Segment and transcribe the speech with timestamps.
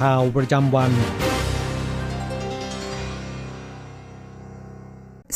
[0.00, 0.92] ข่าวประจำวัน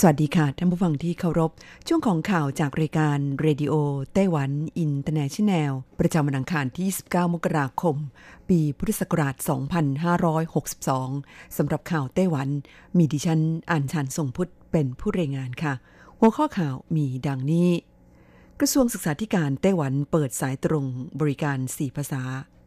[0.01, 1.51] สวัสดีค่ะ ท่านผู้ฟังที่เคารพ
[1.89, 7.97] ช่วงของข่าวจากรายการ Radio Taiwan International ประจำวันอังคารที่29มกราคม
[8.49, 9.35] ปีพุทธศักราช
[10.61, 12.49] 2562 สำหรับข่าวไต้หวัน
[12.99, 15.73] มีดิฉันอัญชันทรงพุทธิ์เป็นผู้รายงานค่ะ
[16.19, 17.71] หัวข้อข่าวมีดังนี้
[18.61, 20.85] กระทรวงศึกษาธิการไต้หวันเปิดสายตรง
[21.21, 22.23] บริการ 4 ภาษา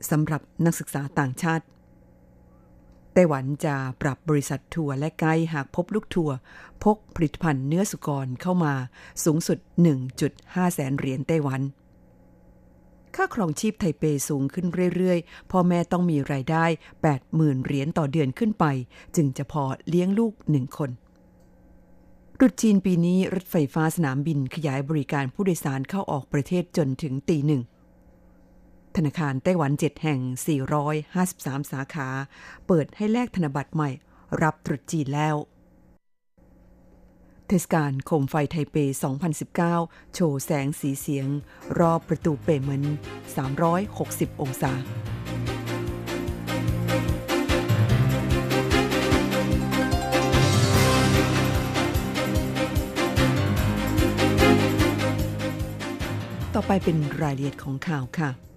[0.09, 1.65] สำหรับนักศึกษาต่างชาติ
[3.13, 6.35] ไต้หวันจะปรับบริษัททัวร์และไกด์หากพบลูกทัวร์
[6.83, 8.73] พกผลิตภัณฑ์เนื้อสุกรเข้ามา
[9.23, 9.57] สูงสุด
[10.17, 11.61] 1.5 แสนเหรียญไต้หวัน
[13.15, 16.65] ค่าครองชีพไทเปสูงขึ้นเรื่อยๆ พ่อแม่ต้องมีรายได้
[17.15, 18.65] 80,000 เหรียญต่อเดือนขึ้นไป
[19.15, 20.89] จึงจะพอเลี้ยงลูกหนึ่งคน
[22.39, 27.61] รุดจีนปีนี้รถไฟฟ้าสนามบินขยายบริการผู้โดยสารเข้าออกประเทศจนถึงตีหนึ่ง
[28.97, 30.19] ธนาคารไต้หวัน 7 แห่ง
[30.95, 32.07] 453 สาขา
[32.67, 33.89] เปิดให้แลกธนบัตรใหม่
[34.41, 35.35] รับตรุษจีนแล้ว
[37.47, 38.75] เทศกาลโคมไฟไทเป
[39.45, 41.27] 2019 โชว์แสงสีเสียง
[41.79, 42.83] รอบประตูเปเหมือน
[43.61, 44.73] 360 องศา
[56.55, 58.50] ต่อไปเป็นรายละเอียดของข่าวค่ะ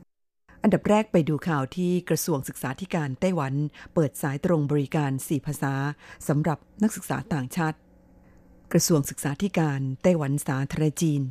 [0.67, 3.55] อันดับแรกไปดูข่าวที่กระทรวงศึกษาธิการไต้หวัน
[3.95, 5.75] เปิดสายตรงบริการ 4 ภาษา
[6.29, 7.79] สำหรับนักศึกษาต่างชาติ
[8.73, 11.23] กระทรวงศึกษาธิการไต้หวันสาธารณจีน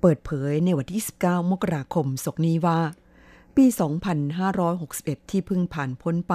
[0.00, 2.80] เปิดเผยในวันที่ 19 มกราคมศกนี้ว่า
[3.56, 3.64] ปี
[4.48, 6.34] 2561 ที่เพิ่งผ่านพ้นไป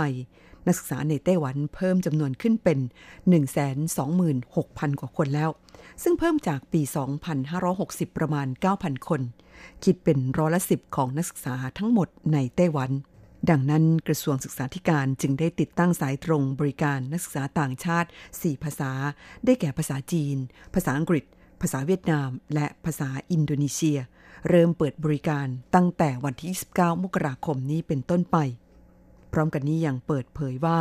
[0.66, 2.80] นักศึกษาในไต้หวันเพิ่มจำนวนขึ้นเป็น
[4.10, 5.50] 126,000 กว่าคนแล้ว
[6.04, 6.82] ซึ่งเพิ่มจากปี
[7.50, 8.48] 2560 ประมาณ
[8.78, 9.22] 9,000 คน
[9.84, 12.92] คิดเป็นร้อยละสิบของนักศึกษาทั้งหมดในไต้หวัน
[13.50, 18.92] ดังนั้นกระทรวงศึกษาธิการจึงได้ติดตั้งสายตรงบริการนักศึกษาต่างชาติ 4 ภาษา
[19.46, 20.38] ได้แก่ภาษาจีน
[20.74, 21.24] ภาษาอังกฤษ
[21.62, 24.00] ภาษาเวียดนาม และภาษาอินโดนีเซีย
[24.50, 28.38] เริ่มเปิดบริการตั้งแต่วันที่ 29 มกราคมนี้เป็นต้นไป
[29.34, 30.78] พร้อมกันนี้ยังเปิดเผยว่า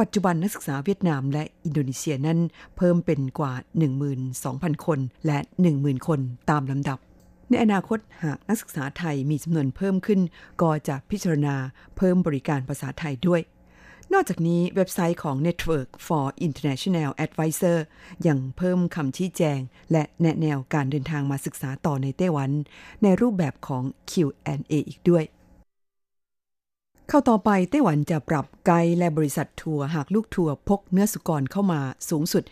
[0.00, 2.38] ปัจจุบันนักศึกษาเวียดนามและอินโดนีเซียนั้น
[2.76, 3.52] เพิ่มเป็นกว่า
[4.20, 5.38] 12,000 คนและ
[5.72, 6.20] 10,000 คน
[6.50, 6.98] ตามลำดับ
[7.48, 10.20] ในอนาคตหากนักศึกษาไทยมีจำนวนเพิ่มขึ้น
[10.62, 11.56] ก็จะพิจารณา
[11.96, 13.42] เพิ่มบริการภาษาไทยด้วย
[14.12, 17.78] นอกจากนี้เว็บไซต์ของ Network for International Advisor
[18.26, 19.58] ยังเพิ่มคำชี้แจง
[19.92, 22.50] และแนะแนวการเดินทางมาศึกษาต่อในไต้หวัน
[23.02, 25.24] ในรูปแบบของ Q&A อีกด้วย
[27.08, 31.80] เข้าต่อไปไต้หวันจะปรับไกด์และบริษัททัวร์หากลูกทัวร์พกเนื้อสุกรเข้ามา
[32.10, 32.42] สูงสุด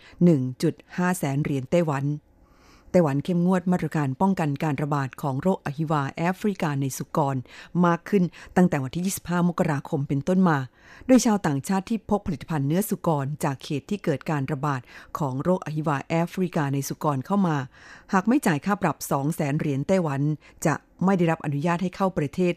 [0.55, 2.05] 1.5 แสนเหรียญไต้หวัน
[2.91, 7.37] ไต้หวันเข้มงวดมาตรการป้องกันการระบาดของโรคอหิวาแอฟริกาในสุกร
[7.87, 8.25] มากขึ้น
[8.57, 10.59] ตั้งแต่วันที่ 25 มกราคมเป็นต้นมา
[11.07, 14.81] โดยชาวต่างชาติที่พกผลิตภัณฑ์เนื้อสุกรจากเขตที่เกิดการระบาด
[15.19, 17.57] ของโรคอหิวาแอฟริกาในสุกรเข้ามา
[18.13, 20.21] หากไม่จ่ายค่าปรับ2แสนเหรียญไต้หวัน
[20.67, 20.75] จะ
[21.05, 22.55] ไม่ได้รับอนุญาตให้เข้าประเทศ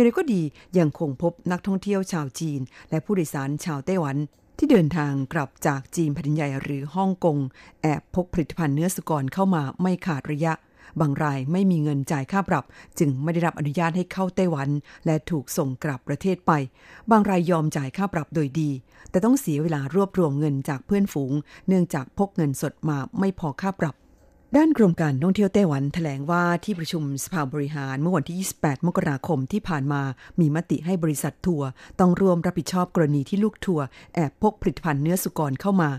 [0.00, 0.42] อย่างไรก็ดี
[0.78, 4.16] ยังคงพบนักท่องเที่ยวชาวจีน และผู้โดยสารชาวไต้หวัน
[4.58, 7.38] ที่เดินทางกลับจากจีนแผ่นใหญ่หรือฮ่องกง
[7.82, 10.52] แอบพกผลิตภัณฑ์เนื้อสุกรเข้ามาไม่ขาดระยะ
[11.00, 12.64] บางรายไม่มีเงินจ่ายค่าปรับ
[12.98, 14.68] จึงไม่ได้รับอนุญาตให้เข้าไต้หวัน
[15.06, 16.52] และถูกส่งกลับประเทศไป
[17.10, 18.70] บางรายยอมจ่ายค่าปรับโดยดี
[19.10, 21.32] แต่ต้องเสียเวลารวบรวมเงินจากเพื่อนฝูง
[21.68, 23.94] เนื่องจากพกเงินสดมาไม่พอค่าปรับ
[24.56, 30.02] ด้านกรมการท่องเที่ยวไต้หวันแถลงว่าที่ประชุมสภาบริหารเมื่อวันที่ 28 มกราคมที่ผ่านมา
[30.40, 31.68] มีมติให้บริษัททัวร์
[32.00, 35.90] ต้องรวมรับผิดชอบกรณีที่ลูกทัวร์แอบพกผลิตภัณฑ์เนื้อสุกรเข้ามา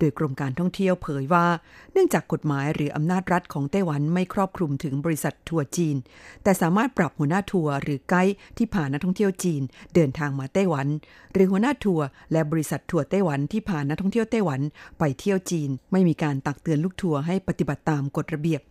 [0.00, 1.46] โดยกรมการท่องเที่ยวเผยว่า
[1.92, 5.96] เนื่องจากกฎหมายหรืออำนาจรัฐของไต้หวันไม่ครอบคลุมถึงบริษัททัวร์จีน
[6.42, 9.62] แต่สามารถปรับหัวหน้าทัวร์หรือไกด์ที่พานักท่องเที่ยวจีน
[9.94, 10.86] เดินทางมาไต้หวัน
[11.32, 14.60] หรือหัวหน้าทัวร์และบริษัททัวร์ไต้หวันที่พานักท่องเที่ยวไต้หวัน
[14.98, 18.62] ไปเที่ยวจีน ไม่มีการตักเตือนลูกทัวร์ให้ปฏิบัติตามกฎระเบียบ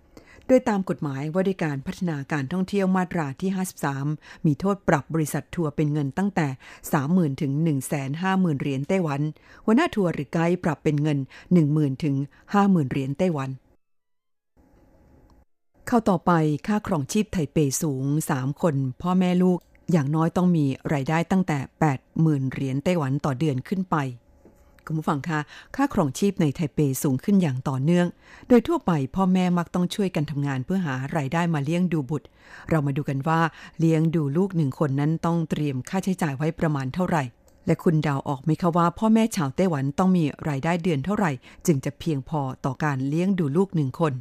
[0.51, 3.49] โดยตามกฎหมายว่าด้วยการพัฒนาการท่องเที่ยวมาตราที่
[3.97, 6.47] 53 มีโทษปรับบริษัททัวร์เป็นเงินตั้งแต่
[6.93, 7.51] 30,000 ถึง
[8.07, 9.21] 150,000 เหรียญไต้หวัน
[9.65, 11.19] หัวหน้าทัวร์หรือไกด์ปรับเป็นเงิน
[11.59, 12.15] 10,000 ถึง
[12.53, 13.49] 50,000 เหรียญไต้หวัน
[15.87, 16.31] เข้าต่อไป
[16.67, 18.05] ค่าครองชีพไทเปสูง
[18.35, 19.59] 3 คน พ่อแม่ลูก
[19.91, 21.59] อย่างน้อยต้องมีรายได้ตั้งแต่
[22.05, 23.97] 80,000 เหรียญไต้หวันต่อเดือนขึ้นไป
[24.89, 25.39] คุณผู้ฟังคะ
[25.75, 28.07] ค่าครองชีพในไทเปสูงขึ้นอย่างต่อเนื่อง
[28.49, 32.27] โดยทั่วไปพ่อแม่มักต้องช่วยกันทำงานเพื่อหารายได้มาเลี้ยงดูบุตร
[32.69, 33.39] เรามาดูกันว่า
[33.79, 37.23] เลี้ยงดูลูกหนึ่งคนนั้นต้องเตรียมค่าใช้จ่ายไว้ประมาณเท่าไหร่
[37.65, 41.31] และคุณดาวออกไหมคะว่า พ่อแม่ชาวไต้หวันต้องมีรายได้เดือนเท่าไหร่
[41.65, 44.13] จึงจะเพียงพอต่อการเลี้ยงดูลูกหนึ่งคน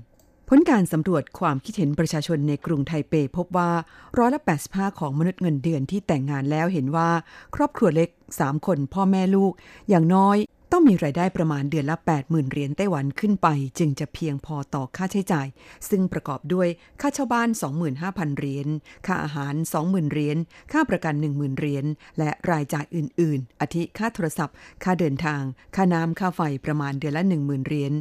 [0.51, 3.71] ผลการสำรวจความคิดเห็นประชาชนในกรุงไทเปพบว่า
[4.19, 7.09] ร้อยละ85 ของมนุษย์เงินเดือนที่แต่งงานแล้วเห็นว่า
[7.55, 9.53] ครอบครัวเล็ก 3 คนพ่อแม่ลูก
[9.89, 10.37] อย่างน้อย
[10.73, 13.49] ต้องมีรายได้ประมาณเดือนละ 80,000 เหรียญไต้หวันขึ้นไป
[13.79, 15.47] จึงจะเพียงพอต่อค่าใช้จ่าย
[15.89, 16.69] ซึ่งประกอบด้วย
[17.01, 17.49] ค่าเช่าบ้าน
[17.95, 18.69] 25,000 เหรียญ
[19.07, 20.37] ค่าอาหาร 20,000 เหรียญ
[20.73, 21.85] ค่าประกัน 10,000 เหรียญ
[22.19, 24.55] และรายจ่ายอื่น ๆอาทิค่าโทรศัพท์
[24.85, 25.43] ค่าเดินทาง
[25.75, 27.93] ค่าน้ำค่าไฟประมาณเดือนละ 10,000 เหรียญ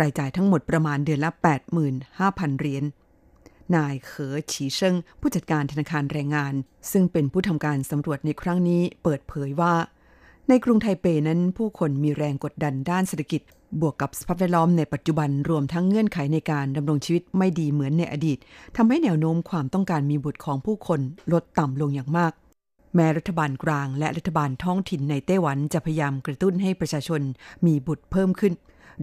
[0.00, 1.30] รายจ่ายทั้งหมดประมาณเดือนละ
[1.94, 2.84] 85,000 เหรียญ
[3.76, 6.54] นายเขอฉีเชิงผู้จัดการธนาคารแรงงาน
[6.92, 9.74] ซึ่งเป็นผู้ทำการสำรวจในครั้งนี้ เปิดเผยว่า
[10.50, 13.42] ในกรุงไทเปนั้นผู้คนมีแรงกดดันด้านเศรษฐกิจ
[13.80, 18.38] บวกกับสภาพแวดล้อมในปัจจุบันรวมทั้งเงื่อนไขในการดำรงชีวิตไม่ดีเหมือนในอดีต
[18.76, 21.00] ทำให้แนวโน้มความต้องการมีบุตรของผู้คน
[21.32, 22.32] ลดต่ำลงอย่างมาก
[22.94, 27.20] แม้รัฐบาลกลางและรัฐบาลท้องถิ่นในไต้หวันจะพยายามกระตุ้นให้ประชาชน
[27.66, 28.52] มีบุตรเพิ่มขึ้น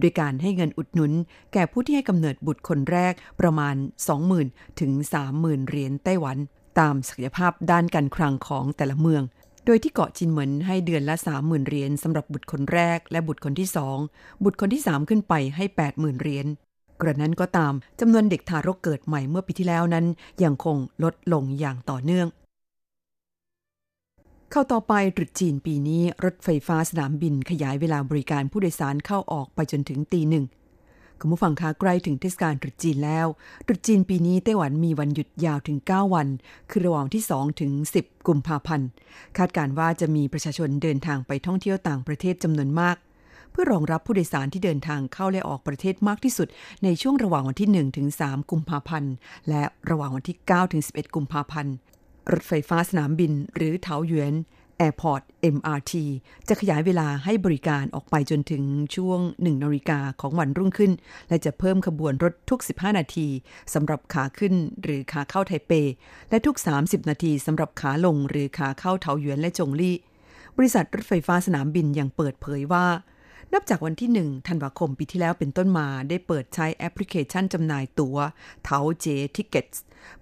[0.00, 1.12] โดยการให้เงินอุดหนุน
[1.52, 3.74] แก่ผู้ที่ให้กำเนิดบุตรคนแรกประมาณ
[4.26, 4.92] 20,000 ถึง
[5.30, 6.36] 30,000 เหรียญไต้หวัน
[6.78, 9.22] ตามศักยภาพด้านการคลังของแต่ละเมือง
[9.66, 13.98] โดยที่เกาะจินเหมินให้เดือนละ 30,000 เหรียญสำหรับบุตรคนแรกและบุตรคนที่สอง
[14.44, 16.46] บุตรคนที่สามขึ้นไปให้ 80,000 เหรียญ
[17.00, 20.06] กระนั้นก็ตามจำนวนเด็กทารกเกิดใหม่เมื่อปีที่แล้วนั้น
[20.44, 22.26] ยังคงลดลงอย่างต่อเนื่อง
[24.50, 30.44] เข้าต่อไปตรุษจีนปีนี้รถไฟฟ้าสนามบินขยายเวลาบริการผู้โดยสารเข้าออกไปจนถึงตีหนึ่ง
[31.20, 33.26] คุณผู้ฟังคะใกล้ถึงเทศกาลตรุษจีนแล้ว
[33.66, 36.28] ตรุษจีนปีนี้ไต้หวันมีวันหยุดยาวถึง 9 วัน
[36.70, 38.88] คือระหว่างที่ 2 ถึง 10 กุมภาพันธ์
[39.36, 42.96] คาดการว่าจะมีประชาชนเดินทางไปท่องเที่ยวต่างประเทศจำนวนมาก
[43.50, 46.48] เพื่อรองรับผู้โดยสารที่เดินทางเข้าและออกประเทศมากที่สุด
[46.84, 49.14] ในช่วงระหว่างวันที่ 1 ถึง 3 กุมภาพันธ์
[49.48, 51.74] และระหว่างวันที่ 9 ถึง 11 กุมภาพันธ์
[52.32, 54.34] รถไฟฟ้าสนามบิน หรือเถาหยวน
[54.86, 55.22] Airport
[55.54, 55.92] MRT
[56.48, 58.62] จะขยายเวลาให้บริการออกไปจนถึง
[58.96, 60.92] ช่วง 1นาฬิกาของวันรุ่งขึ้น
[61.28, 63.28] และจะเพิ่มขบวนรถทุก 15 นาที
[63.74, 65.72] สำหรับขาขึ้นหรือขาเข้าไทเป
[66.30, 69.96] และทุก 30 นาทีสำหรับขาลงหรือขาเข้าเถาหยวนและจงลี่
[70.56, 72.86] บริษัทรถไฟฟ้าสนามบินยังเปิดเผยว่า
[73.54, 78.16] นับจากวันที่ 1 ธันวาคมปีที่แล้วเป็นต้นมาได้เปิดใช้แอปพลิเคชันจำหน่ายตัว๋ว
[78.64, 79.06] เทาเจ
[79.36, 79.66] ทิเก็ต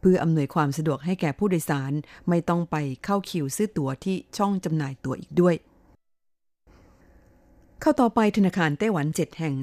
[0.01, 1.93] เพื่ออำนวยความสะดวกให้แก่ผู้โดยสาร
[2.29, 5.55] ไม่ต้องไปเข้าคิวซื้อตั๋วที่ช่องจำหน่ายตั๋วอีกด้วย
[7.81, 9.55] เข้าต่อไปธนาคารไต้หวัน 7 แห่ง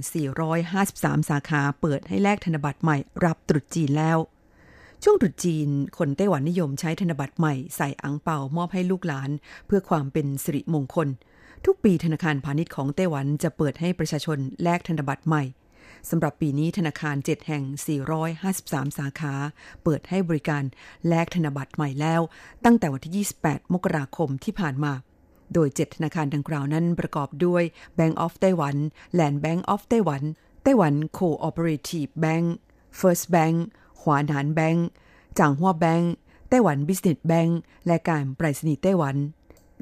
[0.61, 4.17] 453 สาขาเปิดให้แลกธนบัตรใหม่รับตรุษจีนแล้ว
[5.03, 9.29] ช่วงตรุษจีน คนไต้หวันนิยมใช้ธนบัตรใหม่ใส่อังเปามอบให้ลูกหลาน
[9.65, 11.07] เพื่อความเป็นสิริมงคล
[11.65, 15.43] ทุกปีธนาคารพาณิชย์ของไต้หวันจะเปิดให้ประชาชนแลกธนบัตรใหม่
[16.09, 17.63] สำหรับปีนี้ธนาคาร 7 แห่ง
[18.31, 19.33] 453 สาขา
[19.83, 20.63] เปิดให้บริการ
[21.07, 22.21] แลกธนบัตรใหม่แล้ว
[22.65, 24.93] ตั้งแต่วันที่ 28 มกราคมที่ผ่านมา
[25.53, 27.63] โดย 7 ธนาคารดังกล่าวนั้นประกอบด้วย
[27.97, 28.77] Bank of Taiwan
[29.19, 30.23] Land Bank of Taiwan
[30.63, 32.45] ไต้หวัน Cooperative Bank
[32.99, 33.55] First Bank
[34.01, 34.87] หวานานแบงก์
[35.39, 36.11] จางหัวแบงก์
[36.49, 37.51] ไต้หวัน Business Bank
[37.87, 39.15] และการไปรษณีย์ไต้หวัน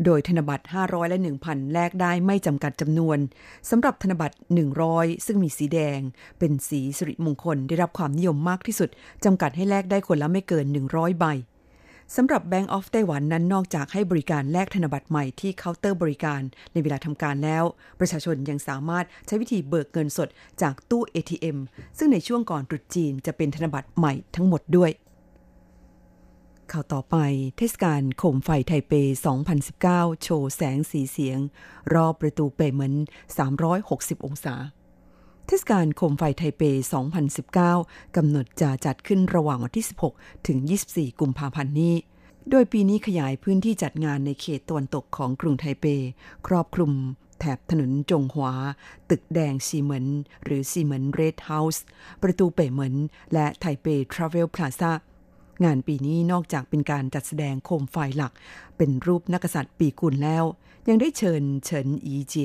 [0.06, 3.18] โดยธนบัตร 500 และ 1,000 แลกได้ไม่จำกัดจำนวน
[3.70, 4.36] สำหรับธนบัตร
[4.80, 6.00] 100 ซึ่งมีสีแดง
[6.39, 8.89] เป็นสีสิริมงคลได้รับความนิยมมากที่สุด
[9.25, 11.25] จำกัดให้แลกได้คนละไม่เกิน 100 ใบ
[12.16, 16.42] สำหรับ Bank of ไต้หวันนั้นนอกจากให้บริการแลกธนบัตรใหม่ที่เคาน์เตอร์บริการ
[16.74, 17.63] ในเวลาทำการแล้ว
[18.00, 20.30] ประชาชนยังสามารถใช้วิธีเบิกเงินสด
[20.62, 21.58] จากตู้ ATM
[21.98, 24.92] ซึ่งในช่วงก่อนตรุษจีนจะเป็นธนบัตรใหม่ทั้งหมดด้วย
[26.72, 27.18] ข่าวต่อไป
[27.58, 28.94] เทศกาลโคมไฟไทเป
[29.78, 31.40] 2019 โชว์แสงสีเสียง
[31.94, 32.94] รอบประตูเป่ยเหมิน
[33.60, 34.56] 360 องศา
[35.48, 36.64] เทศกาลโคมไฟไทเป
[37.40, 40.58] 2019 กำหนดจะจัดขึ้นระหว่างวันที่ 16 ถึง
[40.90, 41.96] 24 กุมภาพันธ์นี้
[42.50, 45.86] โดยปีนี้ขยายพื้นที่จัดงานในเขตตะวันตกของกรุงไทเป
[46.48, 46.92] ครอบคลุม
[47.40, 48.54] แถบถนนจงหวา
[49.10, 50.06] ตึกแดงซีเหมิน
[50.44, 51.84] หรือซีเหมิน Red House
[52.22, 52.96] ประตูเป่เหมิน
[53.34, 54.92] และไทเปทราเวลพลาซา
[55.64, 58.34] งานปีนี้นอกจากเป็นการจัดแสดงโคมไฟหลัก
[58.78, 60.46] เป็นรูปนักษัตริย์ปีกุลแล้ว
[60.90, 62.36] ยังได้เชิญเฉินอีเจ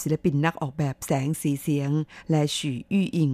[0.00, 1.90] ศิลปินนักออกแบบแสงสีเสียง
[2.30, 3.30] และฉีอี้อิง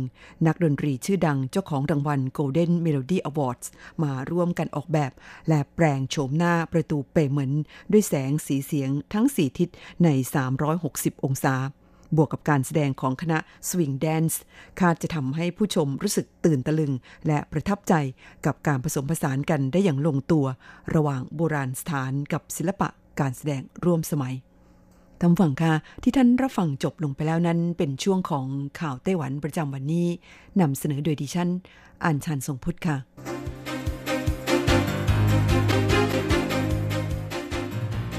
[0.46, 3.66] นักดนตรีชื่อดังเจ้าของรางวัล Golden Melody Awards
[4.02, 5.12] มาร่วมกันออกแบบ
[5.48, 7.52] และแปลงโฉมหน้าประตูเปเหมือน
[7.92, 9.68] ด้วยแสงสีเสียงทั้งสีทิศ
[10.04, 10.08] ใน
[10.66, 11.54] 360 องศา
[12.16, 13.38] บวกกับการแสดงของคณะ
[13.68, 14.40] สวิงแดนซ์
[14.80, 16.92] คาดจะทำให้ผู้ชมรู้สึกตื่นตะลึง
[17.26, 17.94] และประทับใจ
[18.46, 20.46] กับการผสมผสานกันได้อย่างลงตัว
[20.94, 22.88] ระหว่างโบราณสถานกับศิลปะ
[23.20, 24.34] การแสดงร่วมสมัย
[25.20, 28.46] ทำฝั่งค่ะที่ท่านรับฟังจบลงไปแล้วนั้น เป็นช่วงของ
[28.80, 30.08] ข่าวไต้หวันประจำวันนี้
[30.60, 31.48] นำเสนอโดยดิฉัน
[32.04, 32.96] อ่านชันทรงพุทธค่ะ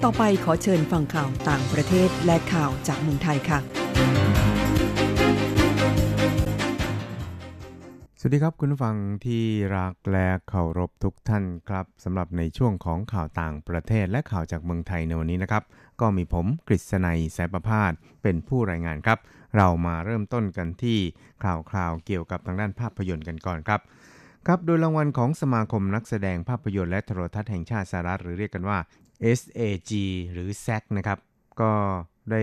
[0.04, 3.83] ต่อไปขอเชิญฟังข่าวต่างประเทศและข่าวจากเมืองไทยค่ะ
[8.20, 8.96] สวัสดีครับคุณฟัง
[9.26, 9.44] ที่
[9.78, 15.64] รักและเคารพทุกท่านครับสำหรับในช่วงของข่าวต่างประเทศและข่าวจากเมืองไทยในวันนี้นะครับ
[16.02, 17.92] ก็มีผมกฤษณัยสายประพาส
[18.24, 19.20] เป็นผู้รายงานครับ
[19.58, 21.00] เรามาเริ่มต้นกันที่
[21.44, 23.82] ข่าวคราวเกี่ยวกับทางด้านภาพยนตร์กันก่อนครับ
[24.48, 28.78] ครับโดยรางวัลของสมาคมนักแสดงภาพยนตร์และโทรทัศน์แห่งชาติสหรัฐหรือเรียกกันว่า
[29.40, 29.92] SAG
[30.32, 31.20] หรือ SAG นะครับ
[31.62, 31.72] ก็
[32.32, 32.42] ได้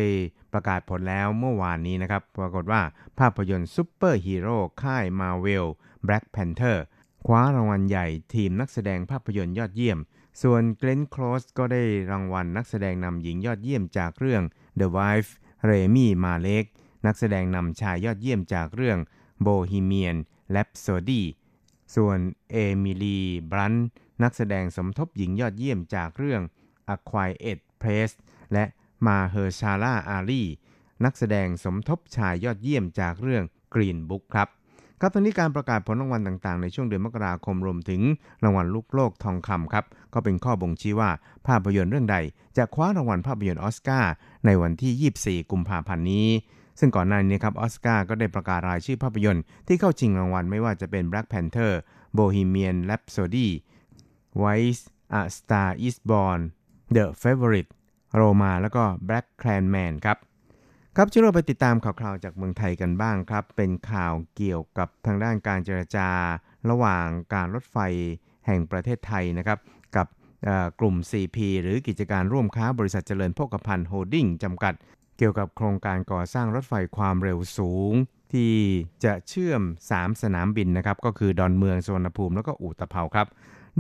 [0.53, 2.83] ประกาศผลแล้วเมื่อวานนี้นะครับ ปรากฏว่า
[3.19, 5.67] ภาพยนตร์ซูเปอร์ฮีโร่ค่าย Marvel
[6.07, 6.79] Black Panther
[7.27, 9.99] คว้ารางวัลใหญ่ทีมนักแสดงภาพยนตร์ยอดเยี่ยม
[10.43, 14.43] ส่วนเก e นคล s สก็ได้รางวัลนักแสดงนำหญิงยอดเยี่ยมจากเรื่อง
[14.81, 15.31] The Wife
[15.65, 16.65] รามี มาเล็ก
[17.07, 18.99] นักแสดงนำชายยอดเยี่ยมจากเรื่อง
[19.47, 20.17] Bohemian
[20.55, 21.23] Rhapsody
[21.97, 22.19] ส่วน
[22.51, 23.19] เอมิลี
[23.51, 23.75] บลันต์
[24.23, 26.43] นักแสดงสมทบหญิงยอดเยี่ยมจากเรื่อง
[26.95, 28.15] A Quiet Place
[28.53, 28.65] และ
[29.07, 30.43] มาเฮอร์ชาลาอาลี
[31.05, 34.49] นักแสดงสมทบชายยอดเยี่ยมจากเรื่อง Green Book ครับ
[35.01, 38.01] ครับตอนนี้การประกาศผลรางวัลต่างๆ ในช่วงเดือนมกราคมรวมถึง
[38.45, 41.11] รางวัลลูกโลกทองคำครับ ก็เป็นข้อบ่งชี้ว่า
[41.47, 42.17] ภาพยนตร์เรื่องใด
[42.57, 44.13] จะคว้ารางวัลภาพยนตร์ออสการ์
[44.47, 46.29] ในวันที่ 24 กุมภาพันธ์นี้
[46.79, 51.73] ซึ่งก่อนหน้านี้ครับออสการ์ก็ได้ประกาศรายชื่อภาพยนตร์ที่เข้าชิงรางวัลไม่ว่าจะเป็น Black Panther
[52.19, 53.49] Bohemian Rhapsody
[54.43, 54.83] Vice
[55.21, 56.41] A Star Is Born
[56.97, 57.71] The Favorite
[58.15, 60.19] โรมาแล้วก็ Black Clanman ครับ
[60.97, 66.09] ครับช่วยเราไปติดตามข่าวๆจากเมืองไทยกันบ้างครับ เป็นข่าวเกี่ยวกับทางด้านการเจรจา
[66.71, 67.77] ระหว่างการรถไฟ
[68.47, 69.59] แห่งประเทศไทยนะครับ
[69.97, 70.07] กับ
[70.81, 74.75] กลุ่ม CP หรือกิจการร่วมค้าบริษัทเจริญโภคภัณฑ์โฮดดิ้งจำกัด
[75.19, 77.93] เกี่ยวกับโครงการก่อสร้างรถไฟความเร็วสูง
[78.33, 78.53] ที่
[79.05, 79.63] จะเชื่อม
[79.93, 83.27] 3 สนามบินนะครับ ก็คือดอนเมืองสวนภูมิแล้วก็อู่ตะเภาครับ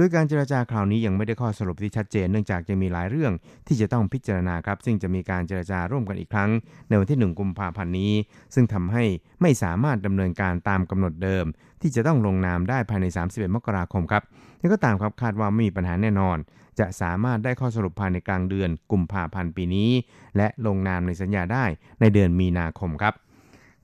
[0.01, 3.33] ดยการเจราจาคราวนี้ยังไม่ได้ข้อสรุปที่ชัดเจนเนื่องจากยังมีหลายเรื่อง
[3.67, 6.51] ที่จะต้องพิจารณาครับ ซึ่งจะมีการเจราจาร่วมกันอีกครั้ง
[6.89, 8.13] ในวันที่ 1 กุมภาพันธ์นี้
[8.55, 9.05] ซึ่งทำให้
[9.43, 11.45] ไม่สามารถดำเนินการตามกำหนดเดิม
[11.83, 14.23] ที่จะต้องลงนามได้ภายใน 31 มกราคมครับ
[14.61, 16.39] นี่ก็ตามครับคาดว่าไม่มีปัญหาแน่นอน
[16.81, 19.91] จะสามารถได้ข้อสรุปภายในกลางเดือนกุมภาพันธ์ปีนี้
[20.37, 21.65] และลงนามในสัญญาได้
[22.01, 23.15] ในเดือนมีนาคมครับ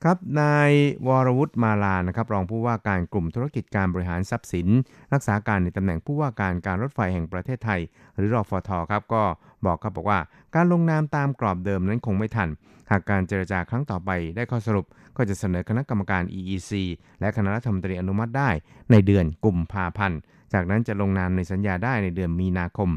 [0.09, 0.73] ครับนาย
[1.07, 4.69] วรวุฒิมาลานะครับรองผู้ว่าการกลุ่มธุรกิจการบริหารทรัพย์สิน
[5.13, 7.81] รักษาการในตำแหน่งผู้ว่าการการรถไฟแห่งประเทศไทย
[8.17, 9.23] หรือรอฟทครับก็
[9.67, 10.19] บอกครับบอกว่า
[10.55, 12.49] การลงนามตามกรอบเดิมนั้นคงไม่ทัน
[12.91, 14.87] หากการเจรจาครั้งต่อไปได้ข้อสรุป
[15.17, 16.73] ก็จะเสนอคณะกรรมการ EEC
[17.21, 18.51] และคณะรัฐมนตรีอนุมัติได้
[18.91, 20.19] ในเดือนกุมภาพันธ์
[20.53, 22.91] จากนั้นจะลงนามในสัญญาได้ในเดือนมีนาคม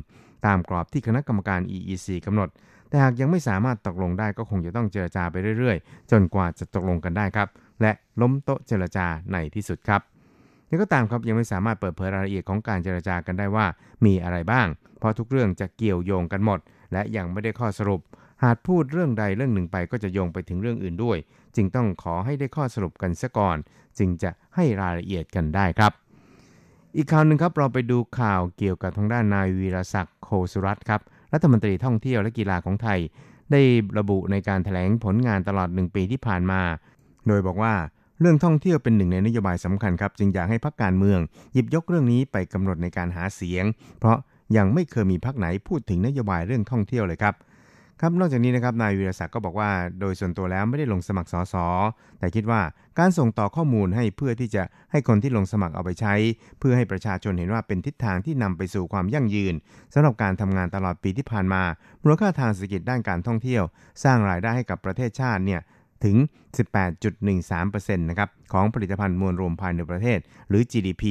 [0.46, 2.50] ตามกรอบที่คณะกรรมการ EEC กำหนด
[2.90, 7.48] แต่หากยังไม่สามารถตกลงได้ก็คงจะต้องเจรจาไปเรื่อยๆ จนกว่าจะตกลงกันได้ครับ
[7.82, 7.92] และ
[8.22, 10.02] ล้มโต๊ะเจรจาในที่สุดครับ
[10.70, 13.66] ยังก็ตามครับยังไม่สามารถเปิดเผยรายละเอียดของการเจรจากันได้ว่า
[14.06, 14.68] มีอะไรบ้าง
[15.00, 16.60] เพราะทุกเรื่องจะเกี่ยวโยงกันหมด
[16.94, 18.02] และยังไม่ได้ข้อสรุป
[18.44, 21.18] หากพูดเรื่องใดเรื่องหนึ่งไปก็จะโยงไปถึงเรื่องอื่นด้วย
[21.56, 23.58] จึงต้องขอให้ได้ข้อสรุปกันซะก่อน
[24.00, 25.92] จึงจะให้รายละเอียดกันได้ครับ
[26.96, 31.02] อีกข่าวหนึ่งครับเราไปดูข่าวเกี่ยวกับทางด้านนายวีรศักดิ์โคสุรัตครับ
[31.34, 33.00] รัฐมนตรีท่องเที่ยวและกีฬาของไทย
[33.52, 33.62] ได้
[33.98, 36.62] ระบุในการถแถลงผลงานตลอดหนึ่งปีที่ผ่านมา
[37.28, 37.74] โดยบอกว่า
[38.20, 41.20] เรื่องท่องเที่ยวเป็นหนึ่งในนโยบายสำคัญครับ จึงอยากให้พักการเมือง
[41.54, 43.66] หยิบยกเรื่องนี้ไปกำหนดในการหาเสียง
[44.00, 44.18] เพราะ
[44.58, 47.36] ยังไม่เคยมีพักไหนพูดถึงนโยบายเรื่องท่องเที่ยวเลยครับ
[48.02, 51.56] ครับนอกจากนี้นะครับนายวีรศักดิ์ก็บอกว่า โดยส่วนตัวแล้วไม่ได้ลงสมัครสส
[52.20, 52.62] แต่คิดว่า
[53.00, 56.14] การส่งต่อข้อมูลให้เพื่อที่จะให้คนที่ลงสมัครเอาไปใช้
[56.60, 59.54] เพื่อให้ประชาชนเห็นว่าเป็นทิศทางที่นำไปสู่ความยั่งยืน
[59.94, 61.64] สำหรับการทำงานตลอดปีที่ผ่านมา
[62.02, 63.64] มูลค่าทางเศรษฐกิจด้านการท่องเที่ยว
[64.04, 65.62] สร้างรายได้ให้กับประเทศชาติเนี่ย
[66.04, 66.16] ถึง
[66.98, 71.04] 18.13%นะครับของผลิตภัณฑ์มวลรวมภายในประเทศ หรือ GDP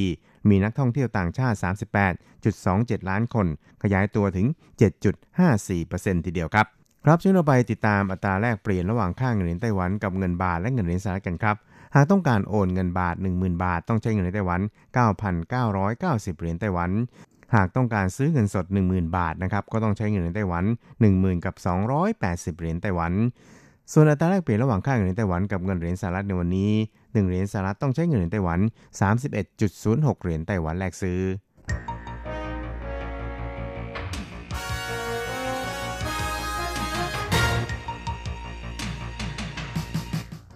[0.49, 1.57] มีนักท่องเที่ยวต่างชาติ
[2.33, 3.47] 38.27 ล้านคน
[3.83, 4.47] ขยายตัวถึง
[5.37, 11.57] 7.54%ทีเดียวครับ ครับช่วงต่อไปติดตามอัตราแลกเปลี่ยนระหว่างค่าเงินเหรียญไต้หวันกับเงินบาทและเงินเหรียญสหรัฐกันครับ
[11.95, 14.61] หากต้องการโอนเงินบาท 10,000 บาท ต้องใช้เงินเหรียญไต้หวัน
[15.51, 16.91] 9,990 เหรียญไต้หวัน
[17.55, 20.65] หากต้องการซื้อเงินสด 10,000 บาทนะครับก็ต้องใช้เงินเหรียญไต้หวัน
[21.05, 21.55] 10,000กับ
[22.05, 23.13] 280 เหรียญไต้หวัน
[23.93, 28.61] ส่วนอัตราแลกเปลี่ยนระหว่างค่าเงินเหรียญไต้หวันกับเงินเหรียญสหรัฐในวันนี้ 1 เหรียญสหรัฐต้องใช้เงินเหรียญไต้หวัน
[29.41, 31.21] 31.06 เหรียญไต้หวันแลกซื้อ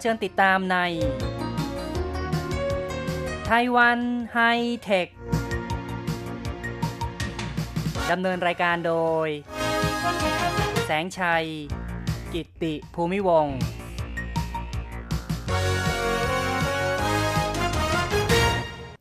[0.00, 0.76] เชิญติดตามใน
[3.48, 3.98] ไต้หวัน
[4.32, 4.38] ไฮ
[4.82, 5.08] เทค
[8.10, 8.94] ดำเนินรายการโด
[9.26, 9.28] ย
[10.86, 11.46] แสงชัย
[12.32, 13.46] กิตติภูมิวง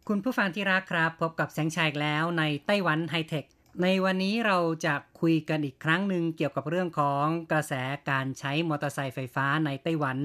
[0.08, 3.46] คุณผู้ฟังที่รักครับ พบกับแสงชัยแล้วในไต้หวันไฮเทค
[3.84, 7.74] ในวันนี้เราจะคุยกันอีกครั้งหนึ่งเกี่ยวกับเรื่องของกระแส
[8.10, 10.18] การใช้มอเตอร์ไซค์ไฟฟ้าในไต้หวัน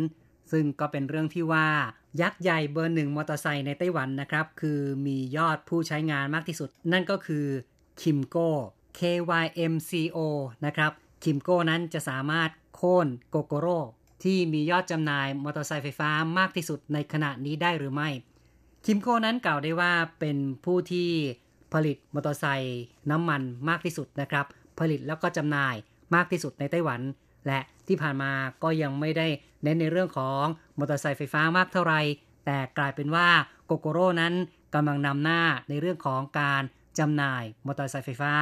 [0.52, 1.66] ซึ่งก็เป็นเรื่องที่ว่า
[2.20, 7.46] ยักษ์ใหญ่เบอร์หนึ่งมอเตอร์ไซค์ในไต้หวันนะครับ คือมียอดผู้ใช้งานมากที่สุด นั่นก็คือ
[8.02, 8.48] คิมโก้
[8.98, 10.18] KYMCO
[10.66, 10.92] นะครับ
[11.24, 13.78] คิมโก้นั้นจะสามารถโค่นโกโกโร่
[14.22, 18.08] ที่มียอดจำหน่ายมอเตอร์ไซค์ไฟฟ้ามากที่สุดในขณะนี้ได้หรือไม่
[18.84, 21.08] KYMCO นั้นกล่าวได้ว่าเป็นผู้ที่
[21.72, 24.46] ผลิตมอเตอร์ไซค์น้ำมันมากที่สุดนะครับ
[24.80, 25.74] ผลิตแล้วก็จำหน่าย
[26.14, 27.00] มากที่สุดในไต้หวัน
[27.46, 27.58] และ
[27.88, 29.26] ที่ผ่านมาก็ยังไม่ได้
[29.62, 30.44] เน้นในเรื่องของ
[30.78, 32.00] มอเตอร์ไซค์ไฟฟ้ามากเท่าไหร่
[32.46, 33.28] แต่กลายเป็นว่า
[33.66, 34.34] Gogoro นั้น
[34.74, 36.62] กำลังนำหน้าในเรื่องของการ
[36.98, 38.32] จำหน่ายมอเตอร์ไซค์ไฟฟ้า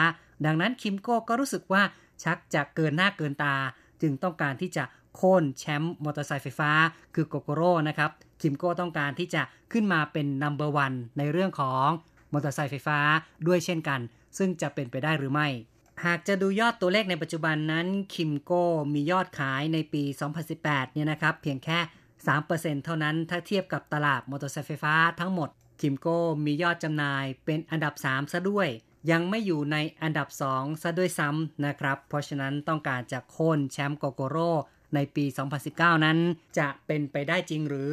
[0.46, 1.82] ดังนั้น KYMCO ก็รู้สึกว่า
[2.22, 3.54] ชักจะเกินหน้าเกินตา
[4.02, 4.84] จึงต้องการที่จะ
[5.16, 6.70] โค่นแชมป์มอเตอร์ไซค์ไฟฟ้า
[7.14, 11.88] คือ Gogoro นะครับ KYMCO ต้องการที่จะขึ้นมาเป็น number one ในเรื่องของ
[12.32, 12.98] มอเตอร์ไซค์ไฟฟ้า
[13.46, 14.00] ด้วยเช่นกัน
[14.38, 15.48] ซึ่งจะเป็นไปได้หรือไม่
[16.06, 20.02] หากจะดูยอดตัวเลขในปัจจุบันนั้น KYMCO มียอดขายในปี
[20.48, 21.78] 2018 เนี่ยนะครับ เพียงแค่
[22.30, 25.48] 3%เท่านั้นถ้าเทียบกับตลาดมอเตอร์ไซค์ไฟฟ้าทั้งหมด
[25.80, 28.68] KYMCO มียอดจำหน่ายเป็นอันดับ 3 ซะด้วย
[29.10, 34.50] ยังไม่อยู่ในอันดับ 2 ซะด้วยซ้ำนะครับ เพราะฉะนั้นต้องการจะโค่นแชมป์ Gogoro
[34.94, 35.24] ในปี
[35.64, 36.18] 2019 นั้น
[36.58, 37.90] จะเป็นไปได้จริงหรือ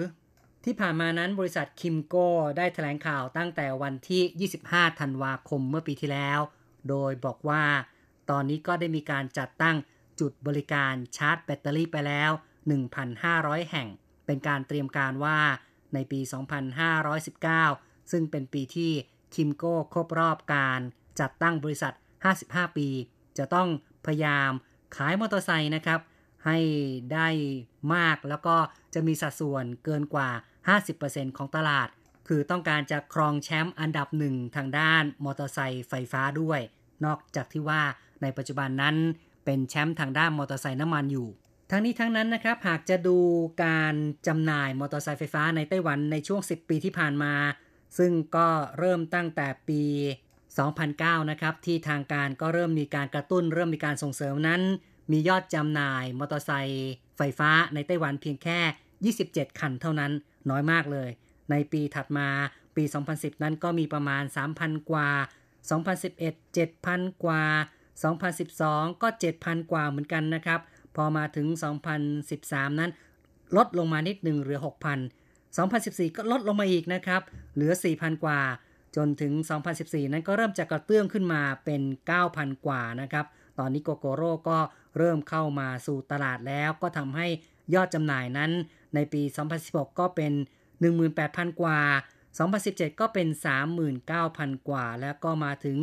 [0.64, 6.40] ที่ผ่านมานั้นบริษัทคิมโก้ได้แถลงข่าวตั้งแต่วันที่ 25 ธันวาคมเมื่อปีที่แล้ว
[6.90, 7.64] โดยบอกว่า
[8.30, 9.78] ตอนนี้ก็ได้มีการจัดตั้ง
[10.20, 12.32] จุดบริการชาร์จแบตเตอรี่ไปแล้ว
[13.02, 13.88] 1,500 แห่ง
[14.26, 15.40] เป็นการเตรียมการว่า
[15.94, 16.20] ในปี
[17.36, 18.92] 2519 ซึ่งเป็นปีที่
[19.36, 20.80] คิมโก้ครบรอบการ
[21.20, 21.94] จัดตั้งบริษัท
[22.36, 22.88] 55 ปี
[23.38, 23.70] จะต้อง
[24.06, 24.52] พยายาม
[24.96, 26.00] ขายมอเตอร์ไซค์นะครับ
[26.46, 26.58] ให้
[27.14, 27.30] ได้
[27.96, 28.56] มากแล้วก็
[28.94, 30.30] จะมีสัดส่วนเกินกว่า
[30.84, 31.88] 50%ของตลาด
[32.28, 36.60] คือต้องการจะครองแชมป์อันดับหนึ่งทางด้านมอเตอร์ไซค์ไฟฟ้าด้วย
[37.06, 37.82] นอกจากที่ว่า
[38.22, 38.96] ในปัจจุบันนั้น
[39.46, 41.28] เป็นแชมป์ทางด้านมอเตอร์ไซค์น้ำมันอยู่
[41.72, 43.18] ทั้งนี้ทั้งนั้นนะครับ หากจะดู
[43.66, 43.96] การ
[44.28, 47.34] จำหน่ายมอเตอร์ไซค์ไฟฟ้าในไต้หวันในช่วง 10 ปีที่ผ่านมา
[47.98, 48.48] ซึ่งก็
[48.80, 49.82] เริ่มตั้งแต่ปี
[50.58, 54.62] 2009 นะครับ ที่ทางการก็เริ่มมีการกระตุ้น เริ่มมีการส่งเสริมนั้น
[55.12, 58.60] มียอดจำหน่ายมอเตอร์ไซค์ไฟฟ้าในไต้หวันเพียงแค่
[59.30, 60.12] 27 คันเท่านั้น
[60.50, 61.10] น้อยมากเลย
[61.52, 62.28] ในปีถัดมา
[62.76, 64.24] ปี 2010 นั้นก็มีประมาณ
[64.56, 65.10] 3,000 กว่า
[65.80, 67.44] 2011 7,000 กว่า
[68.08, 69.08] 2012 ก็
[69.40, 70.60] 7,000 กว่าเหมือนกันนะครับ
[70.96, 71.48] พอมาถึง
[72.14, 72.92] 2013 นั้น
[73.58, 74.68] ลดลงมานิดหนึ่งเหลือ 6,000
[75.58, 77.22] 2014 ก็ลดลงมาอีกนะครับ
[77.54, 78.40] เหลือ 4,000 กว่า
[78.96, 79.34] จนถึง
[79.74, 81.82] 2014 นั้นก็เริ่มจะกระเตื้องขึ้นมาเป็น
[82.24, 83.26] 9,000 กว่านะครับ
[83.60, 84.60] ตอนนี้โกโกโร่ก็
[84.98, 87.28] เริ่มเข้ามาสู่ตลาดแล้ว ก็ทำให้
[87.74, 88.52] ยอดจำหน่ายนั้น
[88.96, 89.22] ในปี
[89.62, 90.34] 2016 ก็เป็น
[90.98, 91.80] 18,000 กว่า
[92.40, 93.28] 2017 ก็เป็น
[93.98, 95.78] 39,000 กว่า แล้วก็มาถึง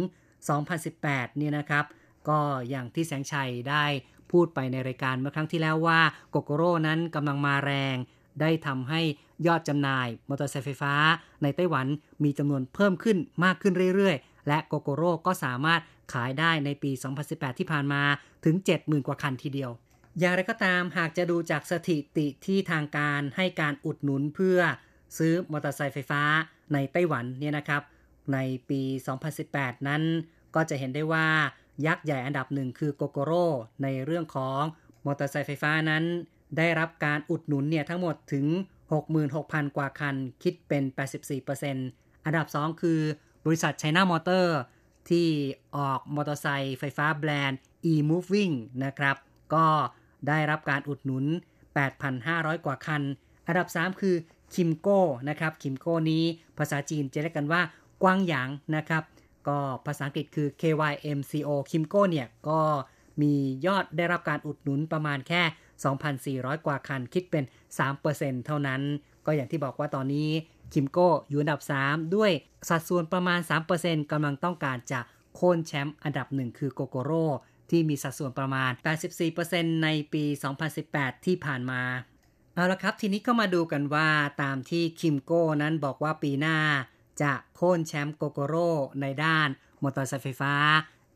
[0.66, 1.84] 2018 เนี่ยนะครับ
[2.28, 3.84] ก็อย่างที่แสงชัยได้
[4.32, 7.96] พูดไปในรายการเมื่อครั้งที่แล้วว่าโกโกโร่นั้นกำลังมาแรง
[8.40, 9.00] ได้ทำให้
[9.46, 10.94] ยอดจำหน่ายมอเตอร์ไซค์ไฟฟ้า
[11.42, 11.86] ในไต้หวัน
[12.24, 15.80] มีจำนวนเพิ่มขึ้นมากขึ้นเรื่อยๆ และโกโกโร่ก็สามารถ
[16.12, 16.90] ขายได้ในปี
[17.24, 18.02] 2018 ที่ผ่านมา
[18.44, 19.70] ถึง 70,000 กว่าคันทีเดียว
[20.18, 24.58] อย่างไรก็ตามหากจะดูจากสถิติที่ทางการให้การอุดหนุนเพื่อ
[25.18, 26.22] ซื้อมอเตอร์ไซค์ไฟฟ้า
[26.72, 27.82] ในไต้หวันเนี่ยนะครับ
[28.32, 28.38] ใน
[28.70, 28.82] ปี
[29.34, 30.02] 2018 นั้น
[30.54, 31.28] ก็จะเห็นได้ว่า
[31.86, 33.46] ยักษ์ใหญ่อันดับหนึ่งคือโกโกโร่
[33.82, 34.60] ในเรื่องของ
[35.06, 36.04] มอเตอร์ไซค์ไฟฟ้านั้น
[36.58, 38.46] ได้รับการอุดหนุนเนี่ยทั้งหมดถึง
[39.10, 40.82] 66,000 กว่าคัน คิดเป็น
[41.54, 43.00] 84%อันดับ 2 คือ
[43.44, 44.58] บริษัทไชน่ามอเตอร์
[45.10, 45.26] ที่
[45.76, 47.58] ออกมอเตอร์ไซค์ไฟฟ้าแบรนด์
[47.92, 49.16] e-moving นะครับ
[49.54, 49.66] ก็
[50.28, 51.24] ได้รับการอุดหนุน
[51.94, 53.02] 8,500 กว่าคัน
[53.46, 54.16] อันดับ 3 คือ
[54.54, 56.24] KYMCO นะครับ KYMCO นี้
[56.58, 57.62] ภาษาจีนจะเรียกกันว่า
[58.02, 59.02] 光陽 นะครับ
[59.48, 62.60] ก็ภาษาอังกฤษคือ KYMCO คิมโก้เนี่ยก็
[63.22, 63.34] มี
[63.66, 65.42] ยอดได้รับการอุดหนุนประมาณแค่
[66.44, 67.44] 2,400 กว่าคันคิดเป็น
[67.94, 68.82] 3%เท่านั้น
[69.26, 70.30] ก็อย่างที่บอกว่าตอนนี้
[70.74, 72.30] KYMCO อยู่อันดับ 3 ด้วย
[72.68, 73.40] สัดส่วนประมาณ
[73.76, 75.00] 3%กำลังต้องการจะ
[75.34, 77.24] โค่นแชมป์อันดับหนึ่งคือ Gogoro
[77.70, 78.70] ที่มีสัดส่วนประมาณ
[79.26, 80.24] 84%ในปี
[80.74, 81.82] 2018 ที่ผ่านมา
[82.54, 84.08] เอาละครับ ทีนี้ก็มาดูกันว่า
[84.42, 86.56] ตามที่คิมโก้นั้นบอกว่าปีหน้า
[87.22, 89.48] จะโค่นแชมป์โกโกโร่ในด้าน
[89.82, 90.54] มอเตอร์ไซค์ไฟฟ้า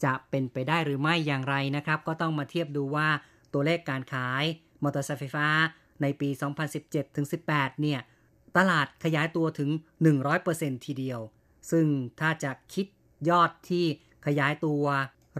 [0.04, 3.08] จะเป็นไปได้หรือไม่อย่างไรนะครับ ก็ต้องมาเทียบดูว่า
[3.52, 4.44] ตัวเลขการขาย
[4.82, 5.46] มอเตอร์ไซค์ไฟฟ้า
[6.02, 6.28] ในปี
[7.04, 8.00] 2017-18 เนี่ย
[8.56, 9.70] ตลาดขยายตัวถึง
[10.28, 11.20] 100%ทีเดียว
[11.70, 11.86] ซึ่ง
[12.20, 12.86] ถ้าจะคิด
[13.28, 13.84] ยอดที่
[14.26, 14.84] ขยายตัว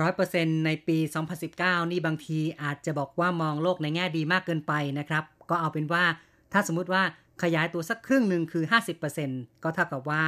[0.05, 0.99] 100%ในปี
[1.45, 6.05] 2019 นี่บางทีอาจจะบอกว่ามองโลกในแง่ดีมากเกินไปนะครับ ก็เอาเป็นว่า
[6.53, 7.03] ถ้าสมมุติว่า
[7.43, 8.65] ขยายตัวสักครึ่งหนึ่งคือ
[9.13, 10.25] 50%ก็เท่ากับว่า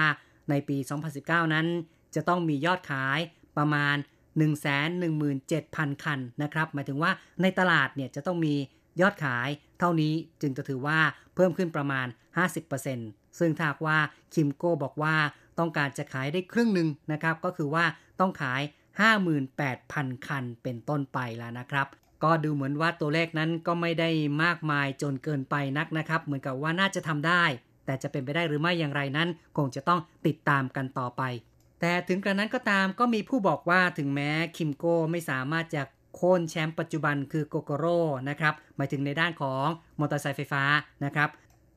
[0.50, 0.76] ในปี
[1.14, 1.66] 2019 นั้น
[2.14, 3.18] จะต้องมียอดขาย
[3.58, 3.96] ประมาณ
[4.80, 8.54] 117,000 คันนะครับ หมายถึงว่าในตลาดเนี่ยจะต้องมี
[9.00, 9.48] ยอดขาย
[9.78, 10.98] เท่านี้จึงจะถือว่า
[11.34, 12.06] เพิ่มขึ้นประมาณ
[12.72, 13.98] 50%ซึ่งถ้าว่า
[14.34, 15.16] คิมโก้บอกว่า
[15.58, 17.84] ต้องการจะขายได้ครึ่งหนึ่งนะครับ ก็คือว่า
[18.20, 18.60] ต้องขาย
[19.44, 21.86] 58,000 คันเป็นต้นไปแล้วนะครับ
[22.24, 24.10] ก็ดูเหมือนว่าตัวเลขนั้นก็ไม่ได้
[24.44, 27.44] มากมายจนเกินไปนักนะครับ เหมือนกับว่าน่าจะทำได้
[27.86, 31.22] แต่จะเป็นไปได้หรือไม่อย่างไรนั้น คงจะต้องติดตามกันต่อไป
[31.80, 35.82] แต่ถึงกระนั้นก็ตามก็มีผู้บอกว่าถึงแม้คิมโก้ไม่สามารถจะ
[36.14, 39.66] โค่นแชมป์ปัจจุบันคือโกโกโร่นะครับหมายถึงในด้านของ
[40.00, 40.64] มอเตอร์ไซค์ไฟฟ้า
[41.04, 41.28] นะครับ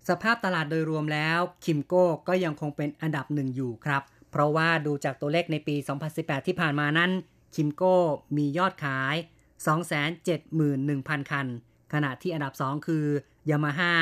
[0.09, 5.75] สภาพตลาดโดยรวมแล้วคิมโก้ก็ยังคงเป็นอันดับหนึ่งอยู่ครับ เพราะว่าดูจากตัวเลขในปี
[6.11, 7.11] 2018 ที่ผ่านมานั้น
[7.55, 7.95] คิมโก้
[8.37, 9.15] มียอดขาย
[9.63, 11.47] 271,000 คัน
[11.93, 13.05] ขณะที่อันดับ 2 คือ
[13.49, 13.93] ยามาฮ่า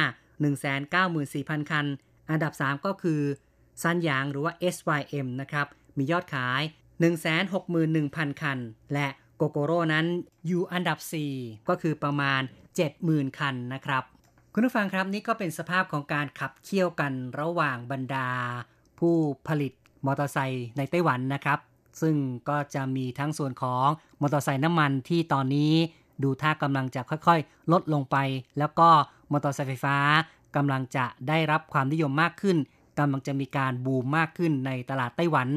[0.81, 1.85] 194,000 คัน
[2.29, 3.21] อันดับ 3 ก็คือ
[3.81, 6.61] ซันยางหรือว่า SYM นะครับ มียอดขาย
[7.51, 8.57] 161,000 คัน
[8.93, 10.05] และโกโกโร่นั้น
[10.47, 10.97] อยู่อันดับ
[11.33, 12.41] 4 ก็คือประมาณ
[12.89, 14.03] 70,000 คันนะครับ
[14.53, 18.29] คุณผู้ฟังครับนี่ก็เป็นสภาพของการขับเคี่ยวกันระหว่างบรรดา
[18.99, 19.15] ผู้
[19.47, 19.73] ผลิต
[20.05, 21.59] มอเตอร์ไซค์ในไต้หวันนะครับ
[22.01, 22.15] ซึ่ง
[22.49, 23.87] ก็จะมีทั้งส่วนของ
[24.21, 25.73] มอเตอร์ไซค์น้ำมันที่ตอนนี้
[26.23, 28.17] ดูท่ากำลังจะค่อยๆ ลดลงไป
[28.59, 28.89] แล้วก็
[29.31, 29.97] มอเตอร์ไซค์ไฟฟ้า
[30.55, 32.57] กำลังจะได้รับความนิยมมากขึ้น
[32.99, 35.47] กำลังจะมีการบูมมากขึ้นในตลาดไต้หวัน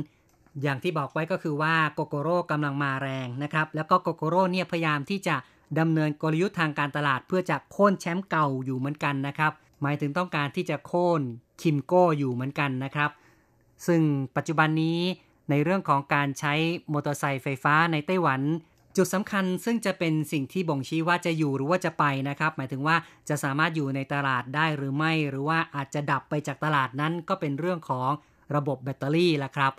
[0.63, 5.37] อย่างที่บอกไว้ก็คือว่าโกโกโร่กำลังมาแรงนะครับ แล้วก็โกโกโร่เนี่ยพยายามที่จะ
[5.79, 11.21] ดำเนินกลยุทธ์ทางการตลาดเพื่อจะโค่นแชมป์เก่าอยู่เหมือนกันนะครับ หมายถึงต้องการที่จะโค่น
[11.63, 13.11] คิมโก้อยู่เหมือนกันนะครับ
[13.87, 14.03] ซึ่ง
[14.37, 14.99] ปัจจุบันนี้
[15.51, 16.55] ในเรื่องของการใช้
[16.93, 18.41] มอเตอร์ไซค์ไฟฟ้าในไต้หวัน
[18.97, 22.97] จุดสำคัญซึ่งจะเป็นสิ่งที่บ่งชี้ว่าจะอยู่หรือว่าจะไปนะครับ หมายถึงว่า
[23.29, 28.11] จะสามารถอยู่ในตลาดได้หรือไม่ หรือว่าอาจจะดับไปจากตลาดนั้นก็เป็นเรื่องของ
[28.57, 29.73] ระบบแบตเตอรี่ละครับ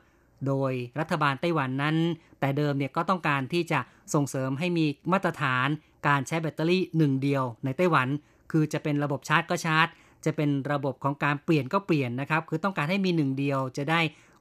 [0.47, 1.95] โดยรัฐบาลไต้หวันนั้น
[2.39, 3.79] แต่เดิมเนี่ยก็ต้องการที่จะ
[4.13, 5.67] ส่งเสริมให้มีมาตรฐาน
[6.07, 8.07] การใช้แบตเตอรี่หนึ่งเดียวในไต้หวัน
[8.51, 9.87] คือจะเป็นระบบชาร์จก็ชาร์จ
[10.25, 13.99] จะเป็นระบบของการเปลี่ยนก็เปลี่ยนนะครับ คือต้องการให้มีหนึ่งเดียวจะได้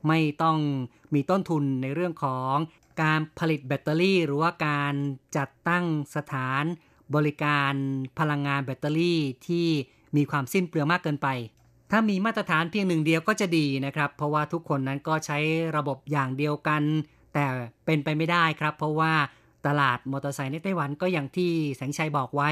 [0.09, 0.59] ไม่ต้อง
[1.15, 2.55] มีต้นทุนในเรื่องของ
[3.03, 4.95] การผลิตแบตเตอรี่ หรือว่าการ
[5.37, 5.85] จัดตั้ง
[6.17, 6.65] สถาน
[7.15, 7.73] บริการ
[8.19, 9.69] พลังงานแบตเตอรี่ที่
[10.17, 11.29] มีความสิ้นเปลืองมากเกินไป
[11.91, 15.39] ถ้ามีมาตรฐานเพียงหนึ่งเดียวก็จะดีนะครับ เพราะว่าทุกคนนั้นก็ใช้
[15.77, 16.83] ระบบอย่างเดียวกัน
[17.35, 17.45] แต่
[17.85, 19.13] เป็นไปไม่ได้ครับ เพราะว่า
[19.67, 22.51] ตลาดมอเตอร์ไซค์ในไต้หวันก็อย่างที่แสงชัยบอกไว้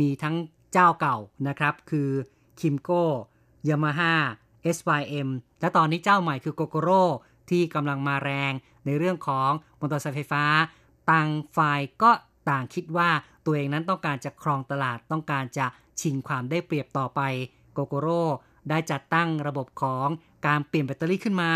[0.00, 0.34] มีทั้ง
[0.72, 1.16] เจ้าเก่า
[1.48, 2.08] นะครับ คือ
[2.60, 4.14] KYMCO Yamaha
[4.76, 5.28] SYM
[5.60, 7.02] และตอนนี้เจ้าใหม่คือ Gogoro
[7.50, 8.52] ที่กำลังมาแรง
[8.86, 9.50] ในเรื่องของ
[9.80, 10.44] มอเตอร์ไซค์ไฟฟ้า
[11.10, 12.10] ต่างฝ่ายก็
[12.50, 13.10] ต่างคิดว่า
[13.44, 15.66] ตัวเองนั้นต้องการจะครองตลาดต้องการจะ
[16.00, 17.20] ชิงความได้เปรียบต่อไป
[17.72, 18.22] Gogoro
[18.70, 20.06] ได้จัดตั้งระบบของ
[20.46, 21.50] การเปลี่ยนแบตเตอรี่ขึ้นมา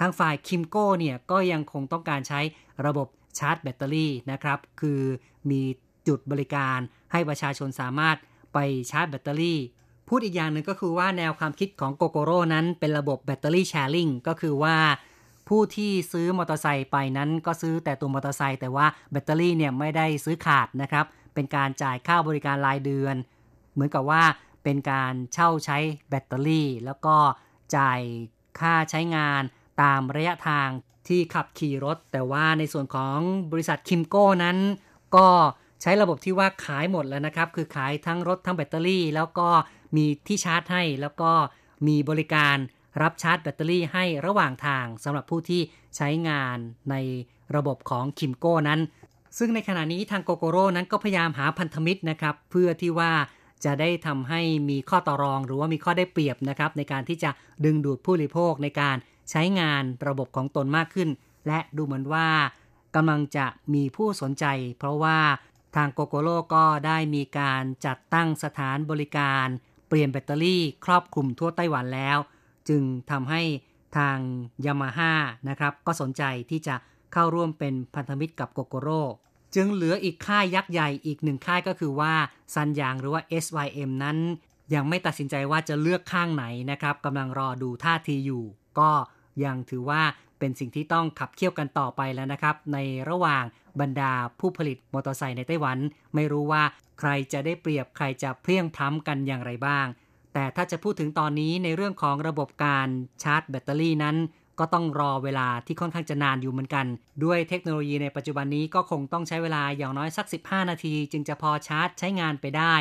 [0.00, 2.40] ทางฝ่าย KYMCO เนี่ยก็ยังคงต้องการใช้
[2.86, 5.02] ระบบชาร์จแบตเตอรี่นะครับ คือ
[5.50, 5.62] มี
[6.08, 6.78] จุดบริการ
[7.12, 8.16] ให้ประชาชนสามารถ
[8.52, 8.58] ไป
[8.90, 9.58] ชาร์จแบตเตอรี่
[10.10, 14.76] พูดอีกอย่างหนึ่งก็คือว่าแนวความคิดของ Gogoro นั้นเป็นระบบ battery sharing ก็คือว่า
[15.48, 23.16] ผู้ที่ซื้อมอเตอร์ไซค์ไปนั้นก็ซื้อแต่ตัวมอเตอร์ไซค์แต่ว่าแบตเตอรี่เนี่ยไม่ได้ซื้อขาดนะครับ เป็นการจ่ายค่าบริการรายเดือน
[23.72, 24.22] เหมือนกับว่า
[24.64, 25.78] เป็นการเช่าใช้
[26.10, 27.16] แบตเตอรี่ แล้วก็
[27.76, 28.00] จ่าย
[28.60, 29.42] ค่าใช้งาน
[29.82, 30.68] ตามระยะทาง
[31.08, 33.18] ที่ขับขี่รถ แต่ว่าในส่วนของ
[33.52, 34.56] บริษัทคิมโก้นั้น
[35.16, 35.28] ก็
[35.82, 39.48] ใช้ระบบที่ว่าขายหมดแล้วนะครับ คือขายทั้งรถทั้งแบตเตอรี่ แล้วก็
[39.96, 41.32] มีที่ชาร์จให้แล้วก็
[41.86, 42.56] มีบริการ
[43.02, 45.62] รับชาร์จแบตเตอรี่ให้ระหว่างทางสำหรับผู้ที่
[45.96, 46.56] ใช้งาน
[46.90, 46.94] ใน
[47.56, 48.80] ระบบของคิมโก้นั้น
[49.38, 53.12] ซึ่งในขณะนี้ทางโกโกโร่นั้นก็พยายามหาพันธมิตรนะครับ เพื่อที่ว่า
[53.64, 57.30] จะได้ทำให้มีข้อต่อรองหรือว่ามีข้อได้เปรียบนะครับ ในการที่จะ
[57.64, 58.96] ดึงดูดผู้บริโภคในการ
[59.30, 61.08] ใช้งานระบบของตนมากขึ้น
[61.46, 62.28] และดูเหมือนว่า
[62.96, 64.44] กำลังจะมีผู้สนใจ
[64.78, 65.18] เพราะว่า
[65.76, 69.46] ทางโกโกโร่ก็ได้มีการจัดตั้งสถานบริการ
[69.90, 72.18] เปลี่ยนแบตเตอรี่ครอบคลุมทั่วไต้หวันแล้ว
[72.68, 73.42] จึงทำให้
[73.96, 74.18] ทาง
[74.66, 75.12] ยามาฮ่า
[75.48, 76.74] นะครับก็สนใจที่จะ
[77.12, 79.02] เข้าร่วมเป็นพันธมิตรกับโกโกโร่
[79.54, 82.14] จึงเหลืออีกค่ายยักษ์ใหญ่อีกหนึ่งค่ายก็คือว่า
[82.54, 84.18] ซันยางหรือว่า SYM นั้น
[84.74, 88.44] ยังไม่ตัดสินใจว่าจะเลือกข้างไหนนะครับกำลังรอดูท่าทีอยู่
[88.78, 88.90] ก็
[89.44, 90.02] ยังถือว่า
[90.38, 93.44] เป็นสิ่งที่ต้องขับเคี่ยวกันต่อไปแล้วนะครับ ในระหว่าง
[93.80, 95.78] บรรดาผู้ผลิตมอเตอร์ไซค์ในไต้หวัน
[96.14, 96.62] ไม่รู้ว่า
[97.00, 99.86] ใครจะได้เปรียบใครจะเพลียงพล้ำกันอย่างไรบ้าง
[100.34, 102.88] แต่ถ้าจะพูดถึงตอนนี้ในเรื่องของระบบการ
[103.22, 104.16] ชาร์จแบตเตอรี่นั้น
[104.58, 106.86] ก็ต้องรอเวลาที่ค่อนข้างจะนานอยู่เหมือนกัน
[107.24, 112.74] ด้วยเทคโนโลยีในปัจจุบันนี้ก็คงต้องใช้เวลาอย่างน้อยสัก 15 นาที จึงจะพอชาร์จใช้งานไปได้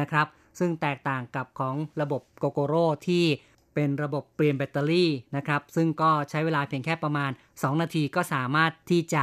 [0.00, 0.26] นะครับ
[0.58, 3.24] ซึ่งแตกต่างกับของระบบโกโกโร่ที่
[3.74, 9.22] เป็นระบบเปลี่ยนแบตเตอรี่นะครับ ซึ่งก็ใช้เวลาเพียงแค่ประมาณ 2 นาทีก็สามารถที่จะ